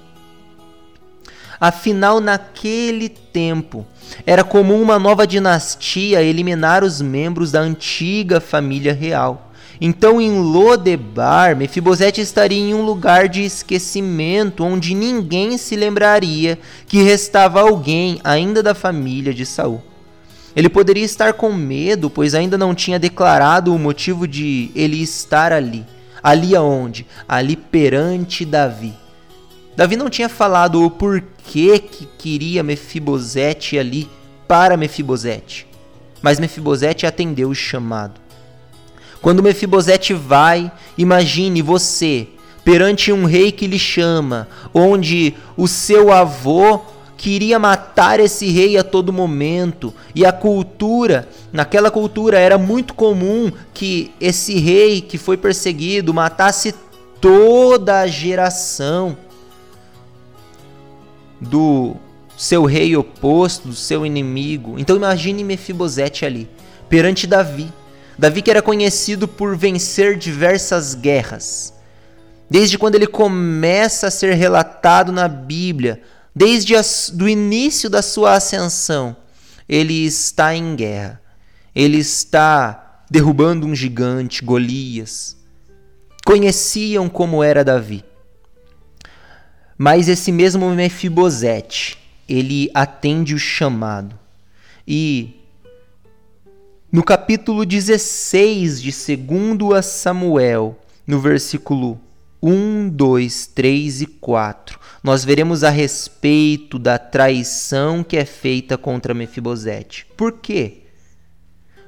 [1.62, 3.86] Afinal, naquele tempo,
[4.26, 9.52] era comum uma nova dinastia eliminar os membros da antiga família real.
[9.80, 16.58] Então em Lodebar, Mefibosete estaria em um lugar de esquecimento onde ninguém se lembraria
[16.88, 19.82] que restava alguém ainda da família de Saul.
[20.56, 25.52] Ele poderia estar com medo, pois ainda não tinha declarado o motivo de ele estar
[25.52, 25.86] ali.
[26.24, 27.06] Ali aonde?
[27.28, 28.94] Ali perante Davi.
[29.76, 34.10] Davi não tinha falado o porquê que queria Mefibosete ali
[34.48, 35.68] para Mefibosete.
[36.22, 38.25] Mas Mefibosete atendeu o chamado.
[39.26, 42.28] Quando Mefibosete vai, imagine você
[42.64, 46.82] perante um rei que lhe chama, onde o seu avô
[47.18, 53.52] queria matar esse rei a todo momento, e a cultura, naquela cultura era muito comum
[53.74, 56.76] que esse rei que foi perseguido matasse
[57.20, 59.18] toda a geração
[61.42, 61.96] do
[62.38, 64.78] seu rei oposto, do seu inimigo.
[64.78, 66.48] Então imagine Mefibosete ali,
[66.88, 67.74] perante Davi
[68.18, 71.74] Davi que era conhecido por vencer diversas guerras.
[72.50, 76.02] Desde quando ele começa a ser relatado na Bíblia,
[76.34, 79.16] desde o início da sua ascensão,
[79.68, 81.22] ele está em guerra.
[81.74, 85.36] Ele está derrubando um gigante, Golias.
[86.26, 88.04] Conheciam como era Davi.
[89.78, 91.98] Mas esse mesmo Mefibosete,
[92.30, 94.18] ele atende o chamado.
[94.88, 95.42] E
[96.96, 102.00] no capítulo 16 de 2 Samuel, no versículo
[102.42, 109.14] 1, 2, 3 e 4, nós veremos a respeito da traição que é feita contra
[109.14, 110.08] Mefibosete.
[110.16, 110.84] Por quê?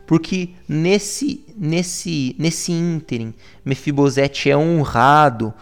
[0.05, 3.33] Porque nesse nesse nesse ínterim,
[3.63, 5.53] Mefibosete é honrado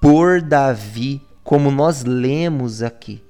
[0.00, 3.20] por Davi, como nós lemos aqui.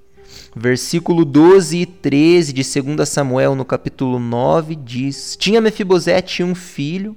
[0.55, 7.17] Versículo 12 e 13 de 2 Samuel, no capítulo 9, diz: Tinha Mefibosete um filho,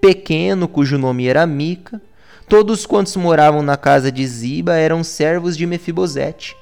[0.00, 2.00] pequeno, cujo nome era Mica.
[2.48, 6.56] Todos quantos moravam na casa de Ziba eram servos de Mefibosete.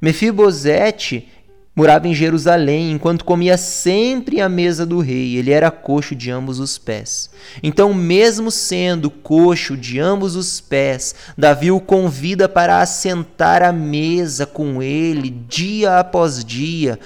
[0.00, 1.28] Mefibosete
[1.74, 5.36] Morava em Jerusalém, enquanto comia sempre à mesa do rei.
[5.36, 7.30] Ele era coxo de ambos os pés.
[7.62, 14.44] Então, mesmo sendo coxo de ambos os pés, Davi o convida para assentar à mesa
[14.44, 16.98] com ele dia após dia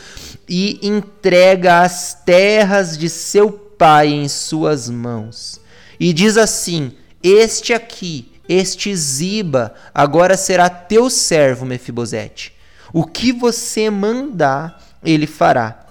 [0.49, 5.61] e entrega as terras de seu pai em suas mãos.
[6.01, 6.91] E diz assim:
[7.23, 12.56] Este aqui, este Ziba, agora será teu servo, Mefibosete
[12.97, 15.87] o que você mandar, ele fará.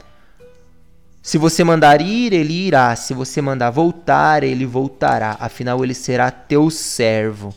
[1.21, 2.95] Se você mandar ir, ele irá.
[2.95, 5.37] Se você mandar voltar, ele voltará.
[5.39, 7.53] Afinal, ele será teu servo.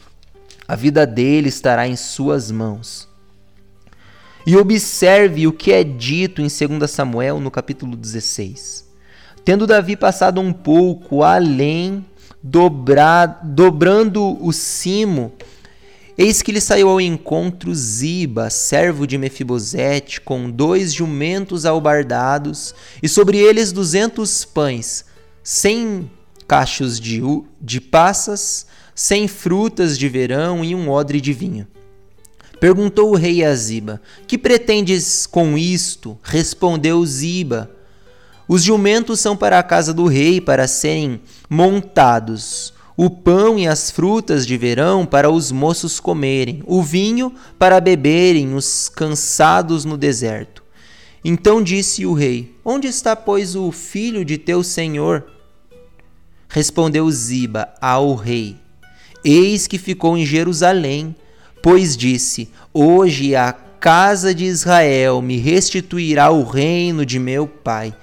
[0.68, 3.08] A vida dele estará em suas mãos.
[4.46, 8.86] E observe o que é dito em 2 Samuel, no capítulo 16.
[9.46, 12.04] Tendo Davi passado um pouco além,
[12.42, 15.32] dobrar, dobrando o cimo
[16.20, 23.08] Eis que lhe saiu ao encontro Ziba, servo de Mefibosete, com dois jumentos albardados, e
[23.08, 25.04] sobre eles duzentos pães,
[25.44, 26.10] cem
[26.48, 27.22] cachos de,
[27.60, 28.66] de passas,
[28.96, 31.68] cem frutas de verão e um odre de vinho.
[32.58, 36.18] Perguntou o rei a Ziba: Que pretendes com isto?
[36.20, 37.70] Respondeu Ziba:
[38.48, 43.92] Os jumentos são para a casa do rei, para serem montados o pão e as
[43.92, 50.64] frutas de verão para os moços comerem, o vinho para beberem os cansados no deserto.
[51.24, 55.24] Então disse o rei: Onde está, pois, o filho de teu senhor?
[56.48, 58.56] Respondeu Ziba ao rei:
[59.24, 61.14] Eis que ficou em Jerusalém,
[61.62, 67.94] pois disse: Hoje a casa de Israel me restituirá o reino de meu pai.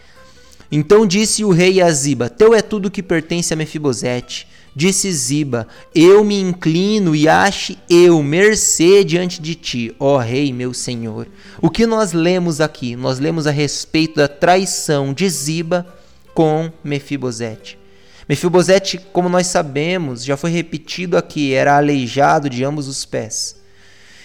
[0.72, 5.68] Então disse o rei a Ziba: Teu é tudo que pertence a Mefibosete Disse Ziba:
[5.94, 11.28] Eu me inclino e ache eu mercê diante de ti, ó Rei meu Senhor.
[11.62, 12.96] O que nós lemos aqui?
[12.96, 15.88] Nós lemos a respeito da traição de Ziba
[16.34, 17.80] com Mefibosete.
[18.28, 23.56] Mefibosete, como nós sabemos, já foi repetido aqui, era aleijado de ambos os pés.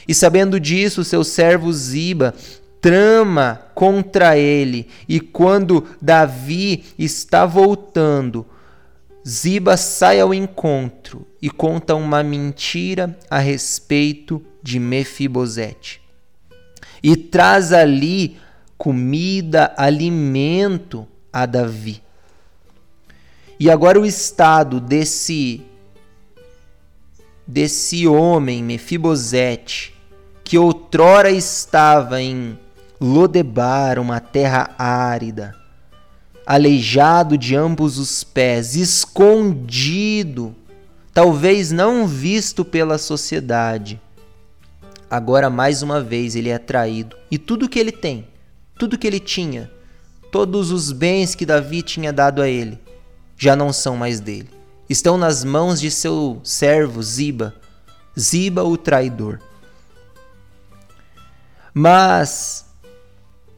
[0.08, 2.34] E sabendo disso, seu servo Ziba
[2.80, 8.46] trama contra ele, e quando Davi está voltando,
[9.30, 16.02] Ziba sai ao encontro e conta uma mentira a respeito de Mefibosete.
[17.00, 18.38] E traz ali
[18.76, 22.02] comida, alimento a Davi.
[23.60, 25.62] E agora o estado desse
[27.46, 29.94] desse homem Mefibosete,
[30.42, 32.58] que outrora estava em
[33.00, 35.54] Lodebar, uma terra árida,
[36.50, 40.52] aleijado de ambos os pés, escondido,
[41.14, 44.00] talvez não visto pela sociedade.
[45.08, 47.16] Agora, mais uma vez, ele é traído.
[47.30, 48.26] E tudo que ele tem,
[48.76, 49.70] tudo que ele tinha,
[50.32, 52.80] todos os bens que Davi tinha dado a ele,
[53.38, 54.50] já não são mais dele.
[54.88, 57.54] Estão nas mãos de seu servo Ziba,
[58.18, 59.38] Ziba o traidor.
[61.72, 62.69] Mas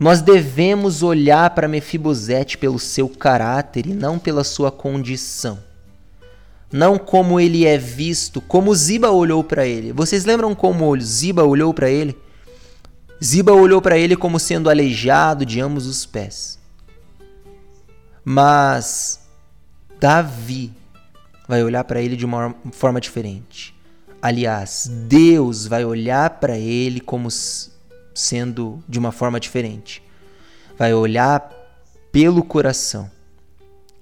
[0.02, 5.60] nós devemos olhar para Mefibosete pelo seu caráter e não pela sua condição.
[6.72, 9.92] Não como ele é visto, como Ziba olhou para ele.
[9.92, 12.18] Vocês lembram como Ziba olhou para ele?
[13.22, 16.58] Ziba olhou para ele como sendo aleijado de ambos os pés.
[18.24, 19.20] Mas
[20.00, 20.72] Davi
[21.46, 23.72] vai olhar para ele de uma forma diferente.
[24.20, 27.30] Aliás, Deus vai olhar para ele como
[28.14, 30.02] sendo de uma forma diferente.
[30.78, 31.50] Vai olhar
[32.10, 33.10] pelo coração.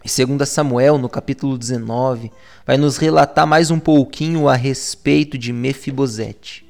[0.04, 2.32] E segundo Samuel, no capítulo 19,
[2.66, 6.64] vai nos relatar mais um pouquinho a respeito de Mefibosete.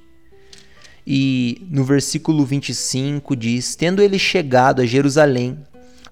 [1.06, 5.58] E no versículo 25 diz: Tendo ele chegado a Jerusalém,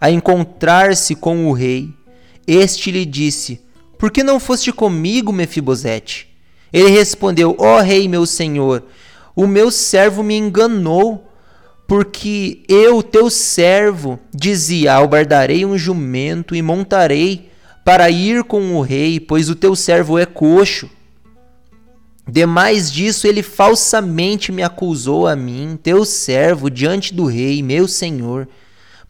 [0.00, 1.92] a encontrar-se com o rei,
[2.46, 3.60] este lhe disse:
[3.98, 6.28] Por que não foste comigo, Mefibosete?
[6.72, 8.84] Ele respondeu: Ó oh, rei, meu senhor,
[9.38, 11.30] o meu servo me enganou,
[11.86, 17.48] porque eu, teu servo, dizia: Albardarei um jumento e montarei
[17.84, 20.90] para ir com o rei, pois o teu servo é coxo.
[22.26, 28.48] Demais disso, ele falsamente me acusou a mim, teu servo, diante do rei, meu senhor.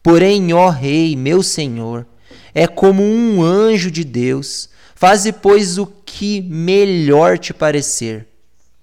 [0.03, 2.05] Porém, ó rei, meu senhor,
[2.53, 4.69] é como um anjo de Deus.
[4.93, 8.28] Faze, pois, o que melhor te parecer.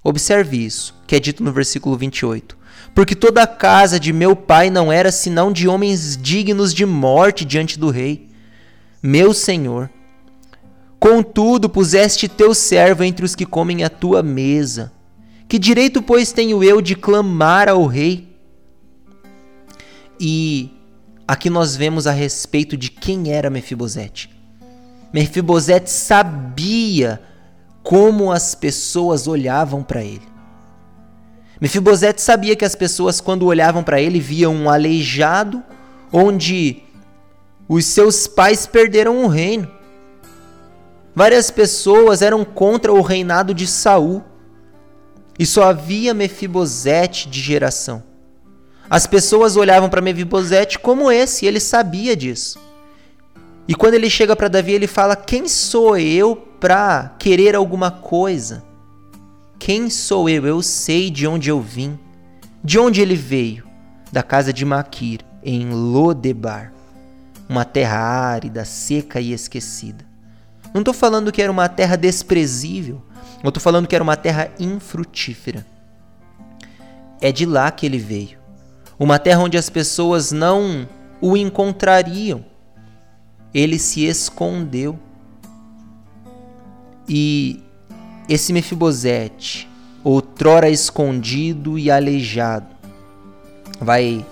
[0.06, 2.56] Observe isso, que é dito no versículo 28.
[2.94, 7.44] Porque toda a casa de meu pai não era senão de homens dignos de morte
[7.44, 8.28] diante do rei,
[9.02, 9.90] meu senhor.
[11.00, 14.92] Contudo, puseste teu servo entre os que comem a tua mesa.
[15.48, 18.28] Que direito, pois, tenho eu de clamar ao rei?
[20.20, 20.70] E
[21.26, 24.30] aqui nós vemos a respeito de quem era Mefibosete.
[25.12, 27.20] Mefibosete sabia
[27.86, 30.26] como as pessoas olhavam para ele.
[31.60, 35.62] Mefibosete sabia que as pessoas, quando olhavam para ele, viam um aleijado
[36.12, 36.82] onde
[37.68, 39.70] os seus pais perderam o reino.
[41.14, 44.20] Várias pessoas eram contra o reinado de Saul.
[45.38, 48.02] E só havia Mefibosete de geração.
[48.90, 52.58] As pessoas olhavam para Mefibosete como esse, e ele sabia disso.
[53.68, 58.64] E quando ele chega para Davi, ele fala: Quem sou eu para querer alguma coisa.
[59.58, 60.46] Quem sou eu?
[60.46, 61.98] Eu sei de onde eu vim.
[62.62, 63.66] De onde ele veio?
[64.12, 66.72] Da casa de Maquir, em Lodebar,
[67.48, 70.04] uma terra árida, seca e esquecida.
[70.72, 73.02] Não estou falando que era uma terra desprezível,
[73.42, 75.64] eu estou falando que era uma terra infrutífera.
[77.20, 78.38] É de lá que ele veio.
[78.98, 80.88] Uma terra onde as pessoas não
[81.20, 82.44] o encontrariam.
[83.52, 84.98] Ele se escondeu.
[87.08, 87.62] E
[88.28, 89.68] esse Mefibosete,
[90.02, 92.66] outrora escondido e aleijado,
[93.80, 94.24] vai,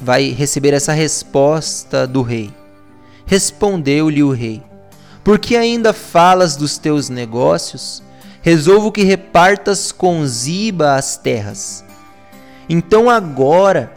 [0.00, 2.50] vai receber essa resposta do rei.
[3.26, 4.62] Respondeu-lhe o rei:
[5.22, 8.02] Por que ainda falas dos teus negócios?
[8.40, 11.84] Resolvo que repartas com Ziba as terras.
[12.68, 13.95] Então agora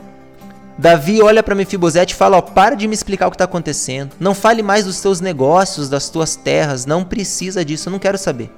[0.79, 4.15] Davi olha para Mefibosete e fala: ó, para de me explicar o que está acontecendo.
[4.17, 6.85] Não fale mais dos teus negócios, das tuas terras.
[6.85, 8.49] Não precisa disso, eu não quero saber.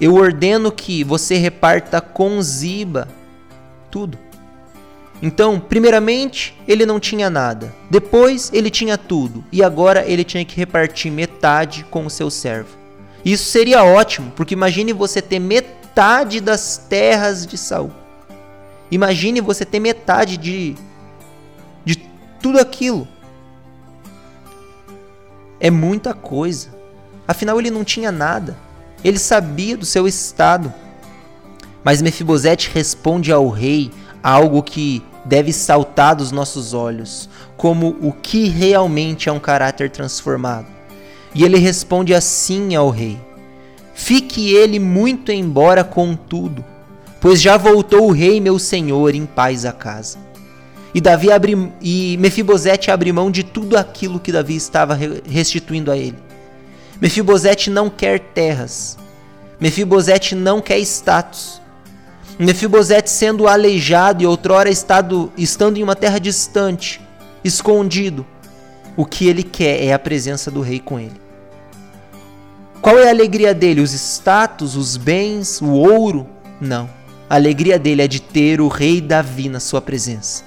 [0.00, 3.06] Eu ordeno que você reparta com Ziba
[3.92, 4.18] tudo.
[5.22, 7.72] Então, primeiramente, ele não tinha nada.
[7.88, 9.44] Depois, ele tinha tudo.
[9.52, 12.70] E agora ele tinha que repartir metade com o seu servo.
[13.24, 17.92] Isso seria ótimo, porque imagine você ter metade das terras de Saul.
[18.90, 20.76] Imagine você ter metade de de
[22.44, 23.08] tudo aquilo.
[25.58, 26.68] É muita coisa.
[27.26, 28.54] Afinal ele não tinha nada.
[29.02, 30.70] Ele sabia do seu estado.
[31.82, 33.90] Mas Mefibosete responde ao rei
[34.22, 40.66] algo que deve saltar dos nossos olhos, como o que realmente é um caráter transformado.
[41.34, 43.18] E ele responde assim ao rei:
[43.94, 46.62] Fique ele muito embora contudo,
[47.22, 50.23] pois já voltou o rei meu senhor em paz a casa.
[50.94, 54.96] E Davi abre, e Mefibosete abre mão de tudo aquilo que Davi estava
[55.28, 56.16] restituindo a ele.
[57.00, 58.96] Mefibosete não quer terras.
[59.60, 61.60] Mefibosete não quer status.
[62.38, 67.00] Mefibosete sendo aleijado e outrora estado, estando em uma terra distante,
[67.42, 68.24] escondido,
[68.96, 71.20] o que ele quer é a presença do rei com ele.
[72.80, 73.80] Qual é a alegria dele?
[73.80, 76.26] Os status, os bens, o ouro?
[76.60, 76.88] Não.
[77.28, 80.44] A alegria dele é de ter o rei Davi na sua presença.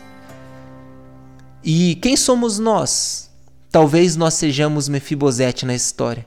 [1.64, 3.30] E quem somos nós?
[3.72, 6.26] Talvez nós sejamos Mefibosete na história.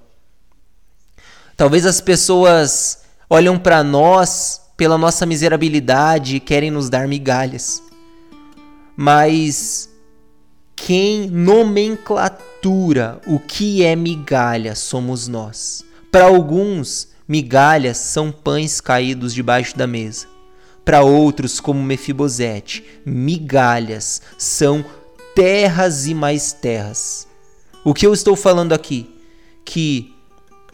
[1.56, 7.82] Talvez as pessoas olham para nós pela nossa miserabilidade e querem nos dar migalhas.
[8.96, 9.90] Mas
[10.74, 15.84] quem nomenclatura o que é migalha somos nós.
[16.10, 20.26] Para alguns, migalhas são pães caídos debaixo da mesa.
[20.84, 24.84] Para outros, como Mefibosete, migalhas são
[25.34, 27.26] terras e mais terras.
[27.84, 29.08] O que eu estou falando aqui?
[29.64, 30.14] Que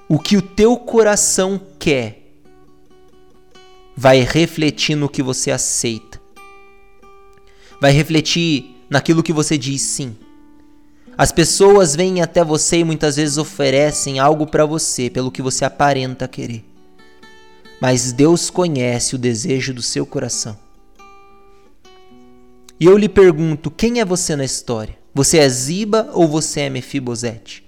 [0.08, 2.22] o que o teu coração quer
[3.96, 6.20] vai refletir no que você aceita.
[7.80, 10.16] Vai refletir naquilo que você diz sim.
[11.18, 15.64] As pessoas vêm até você e muitas vezes oferecem algo para você pelo que você
[15.64, 16.62] aparenta querer.
[17.80, 20.65] Mas Deus conhece o desejo do seu coração.
[22.78, 24.96] E eu lhe pergunto: quem é você na história?
[25.14, 27.64] Você é Ziba ou você é Mefibosete?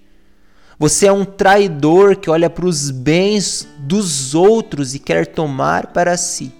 [0.78, 6.16] Você é um traidor que olha para os bens dos outros e quer tomar para
[6.16, 6.52] si?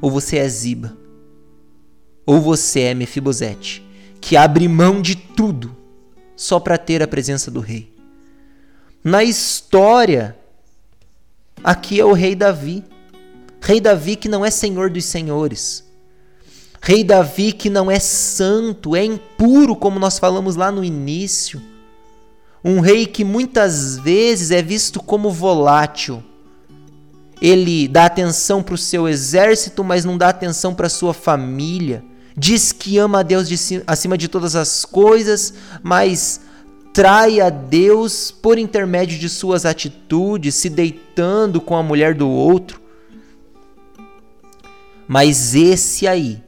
[0.00, 0.96] Ou você é Ziba?
[2.24, 3.84] Ou você é Mefibosete,
[4.20, 5.76] que abre mão de tudo
[6.36, 7.92] só para ter a presença do rei.
[9.02, 10.36] Na história,
[11.64, 12.84] aqui é o rei Davi.
[13.60, 15.89] Rei Davi que não é senhor dos senhores.
[16.80, 21.60] Rei Davi que não é santo, é impuro, como nós falamos lá no início.
[22.64, 26.22] Um rei que muitas vezes é visto como volátil.
[27.40, 32.04] Ele dá atenção para o seu exército, mas não dá atenção para sua família
[32.40, 35.52] diz que ama a Deus de acima de todas as coisas,
[35.82, 36.40] mas
[36.92, 42.80] trai a Deus por intermédio de suas atitudes, se deitando com a mulher do outro.
[45.06, 46.42] Mas esse aí,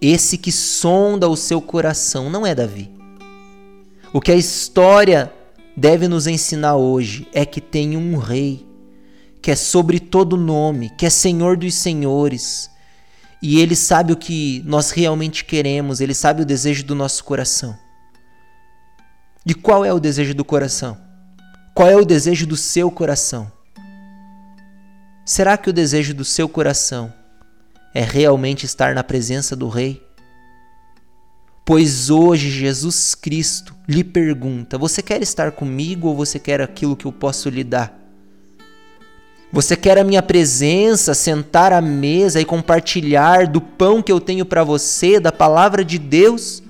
[0.00, 2.90] esse que sonda o seu coração, não é Davi.
[4.12, 5.32] O que a história
[5.76, 8.66] deve nos ensinar hoje é que tem um rei,
[9.42, 12.70] que é sobre todo nome, que é Senhor dos senhores,
[13.42, 17.76] e Ele sabe o que nós realmente queremos, Ele sabe o desejo do nosso coração.
[19.46, 20.96] E qual é o desejo do coração?
[21.74, 23.50] Qual é o desejo do seu coração?
[25.24, 27.12] Será que o desejo do seu coração
[27.98, 30.00] é realmente estar na presença do Rei?
[31.64, 37.06] Pois hoje Jesus Cristo lhe pergunta: Você quer estar comigo ou você quer aquilo que
[37.06, 37.98] eu posso lhe dar?
[39.52, 44.46] Você quer a minha presença, sentar à mesa e compartilhar do pão que eu tenho
[44.46, 46.62] para você, da palavra de Deus?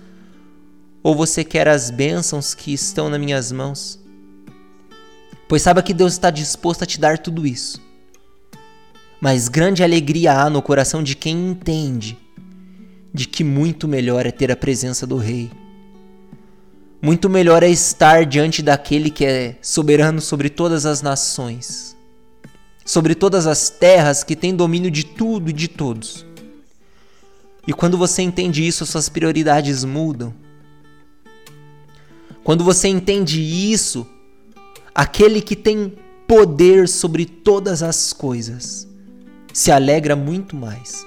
[1.02, 4.00] Ou você quer as bênçãos que estão nas minhas mãos?
[5.46, 7.86] Pois saiba que Deus está disposto a te dar tudo isso.
[9.20, 12.16] Mas grande alegria há no coração de quem entende
[13.12, 15.50] de que muito melhor é ter a presença do Rei.
[17.00, 21.96] Muito melhor é estar diante daquele que é soberano sobre todas as nações
[22.88, 26.24] sobre todas as terras, que tem domínio de tudo e de todos.
[27.66, 30.32] E quando você entende isso, suas prioridades mudam.
[32.42, 34.06] Quando você entende isso,
[34.94, 35.92] aquele que tem
[36.26, 38.87] poder sobre todas as coisas
[39.58, 41.04] se alegra muito mais.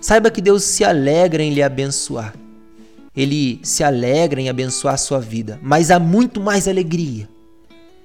[0.00, 2.34] Saiba que Deus se alegra em lhe abençoar.
[3.14, 7.28] Ele se alegra em abençoar a sua vida, mas há muito mais alegria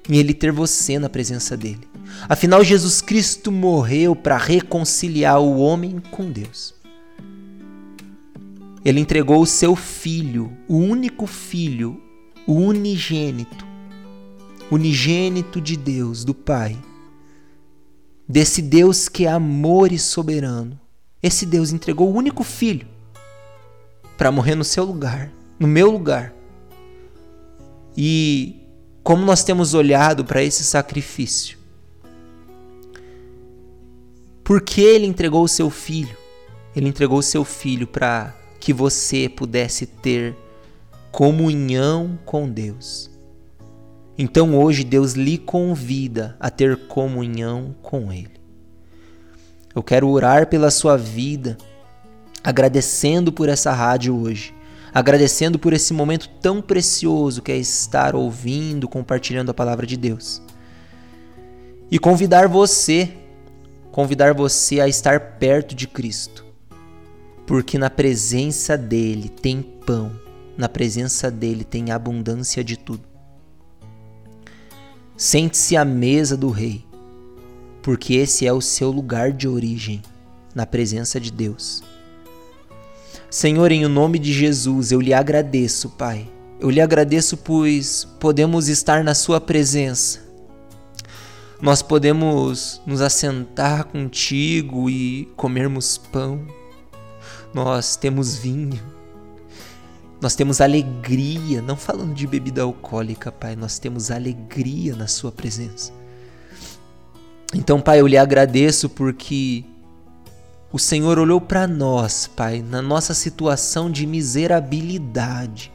[0.10, 1.88] em ele ter você na presença dele.
[2.28, 6.76] Afinal, Jesus Cristo morreu para reconciliar o homem com Deus.
[8.84, 12.02] Ele entregou o seu filho, o único filho,
[12.46, 13.66] o unigênito,
[14.70, 16.78] unigênito de Deus, do Pai,
[18.28, 20.80] desse Deus que é amor e soberano,
[21.22, 22.88] esse Deus entregou o único filho
[24.18, 26.34] para morrer no seu lugar, no meu lugar.
[27.96, 28.56] E
[29.04, 31.58] como nós temos olhado para esse sacrifício?
[34.44, 36.16] Por que ele entregou o seu filho?
[36.76, 40.36] Ele entregou o seu filho para que você pudesse ter
[41.12, 43.10] comunhão com Deus.
[44.18, 48.38] Então hoje Deus lhe convida a ter comunhão com Ele.
[49.76, 51.56] Eu quero orar pela sua vida,
[52.44, 54.56] agradecendo por essa rádio hoje,
[54.92, 60.42] agradecendo por esse momento tão precioso que é estar ouvindo, compartilhando a palavra de Deus.
[61.92, 63.14] E convidar você,
[63.92, 66.44] convidar você a estar perto de Cristo,
[67.46, 70.12] porque na presença dele tem pão,
[70.58, 73.07] na presença dele tem abundância de tudo.
[75.18, 76.86] Sente-se à mesa do Rei,
[77.82, 80.00] porque esse é o seu lugar de origem,
[80.54, 81.82] na presença de Deus.
[83.28, 86.30] Senhor, em o nome de Jesus, eu lhe agradeço, Pai.
[86.60, 90.20] Eu lhe agradeço, pois podemos estar na Sua presença.
[91.60, 96.46] Nós podemos nos assentar contigo e comermos pão.
[97.56, 98.97] Nós temos vinho
[100.20, 105.94] nós temos alegria, não falando de bebida alcoólica, Pai, nós temos alegria na Sua presença.
[107.54, 109.64] Então, Pai, eu lhe agradeço porque
[110.72, 115.72] o Senhor olhou para nós, Pai, na nossa situação de miserabilidade,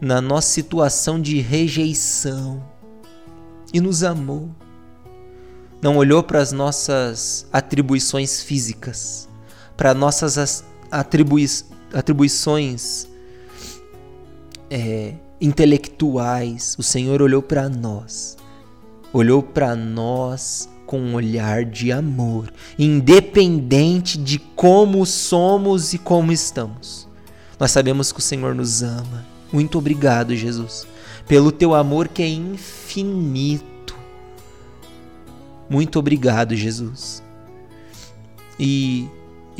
[0.00, 2.62] na nossa situação de rejeição
[3.72, 4.50] e nos amou.
[5.82, 9.28] Não olhou para as nossas atribuições físicas,
[9.76, 11.46] para nossas atribui
[11.92, 13.09] atribuições
[14.70, 18.36] é, intelectuais, o Senhor olhou para nós,
[19.12, 27.08] olhou para nós com um olhar de amor, independente de como somos e como estamos.
[27.58, 29.26] Nós sabemos que o Senhor nos ama.
[29.52, 30.86] Muito obrigado, Jesus,
[31.26, 33.94] pelo teu amor que é infinito.
[35.68, 37.22] Muito obrigado, Jesus.
[38.58, 39.08] E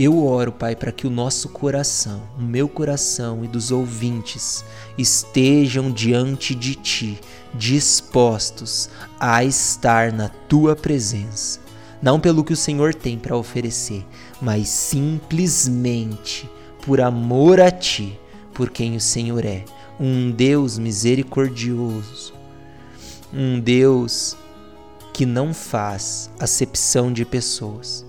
[0.02, 4.64] eu oro, Pai, para que o nosso coração, o meu coração e dos ouvintes
[4.96, 7.20] estejam diante de Ti,
[7.52, 8.88] dispostos
[9.20, 11.60] a estar na Tua presença.
[12.00, 14.06] Não pelo que o Senhor tem para oferecer,
[14.40, 16.48] mas simplesmente
[16.80, 18.18] por amor a Ti,
[18.54, 19.66] por quem o Senhor é.
[20.00, 22.32] Um Deus misericordioso,
[23.34, 24.34] um Deus
[25.12, 28.08] que não faz acepção de pessoas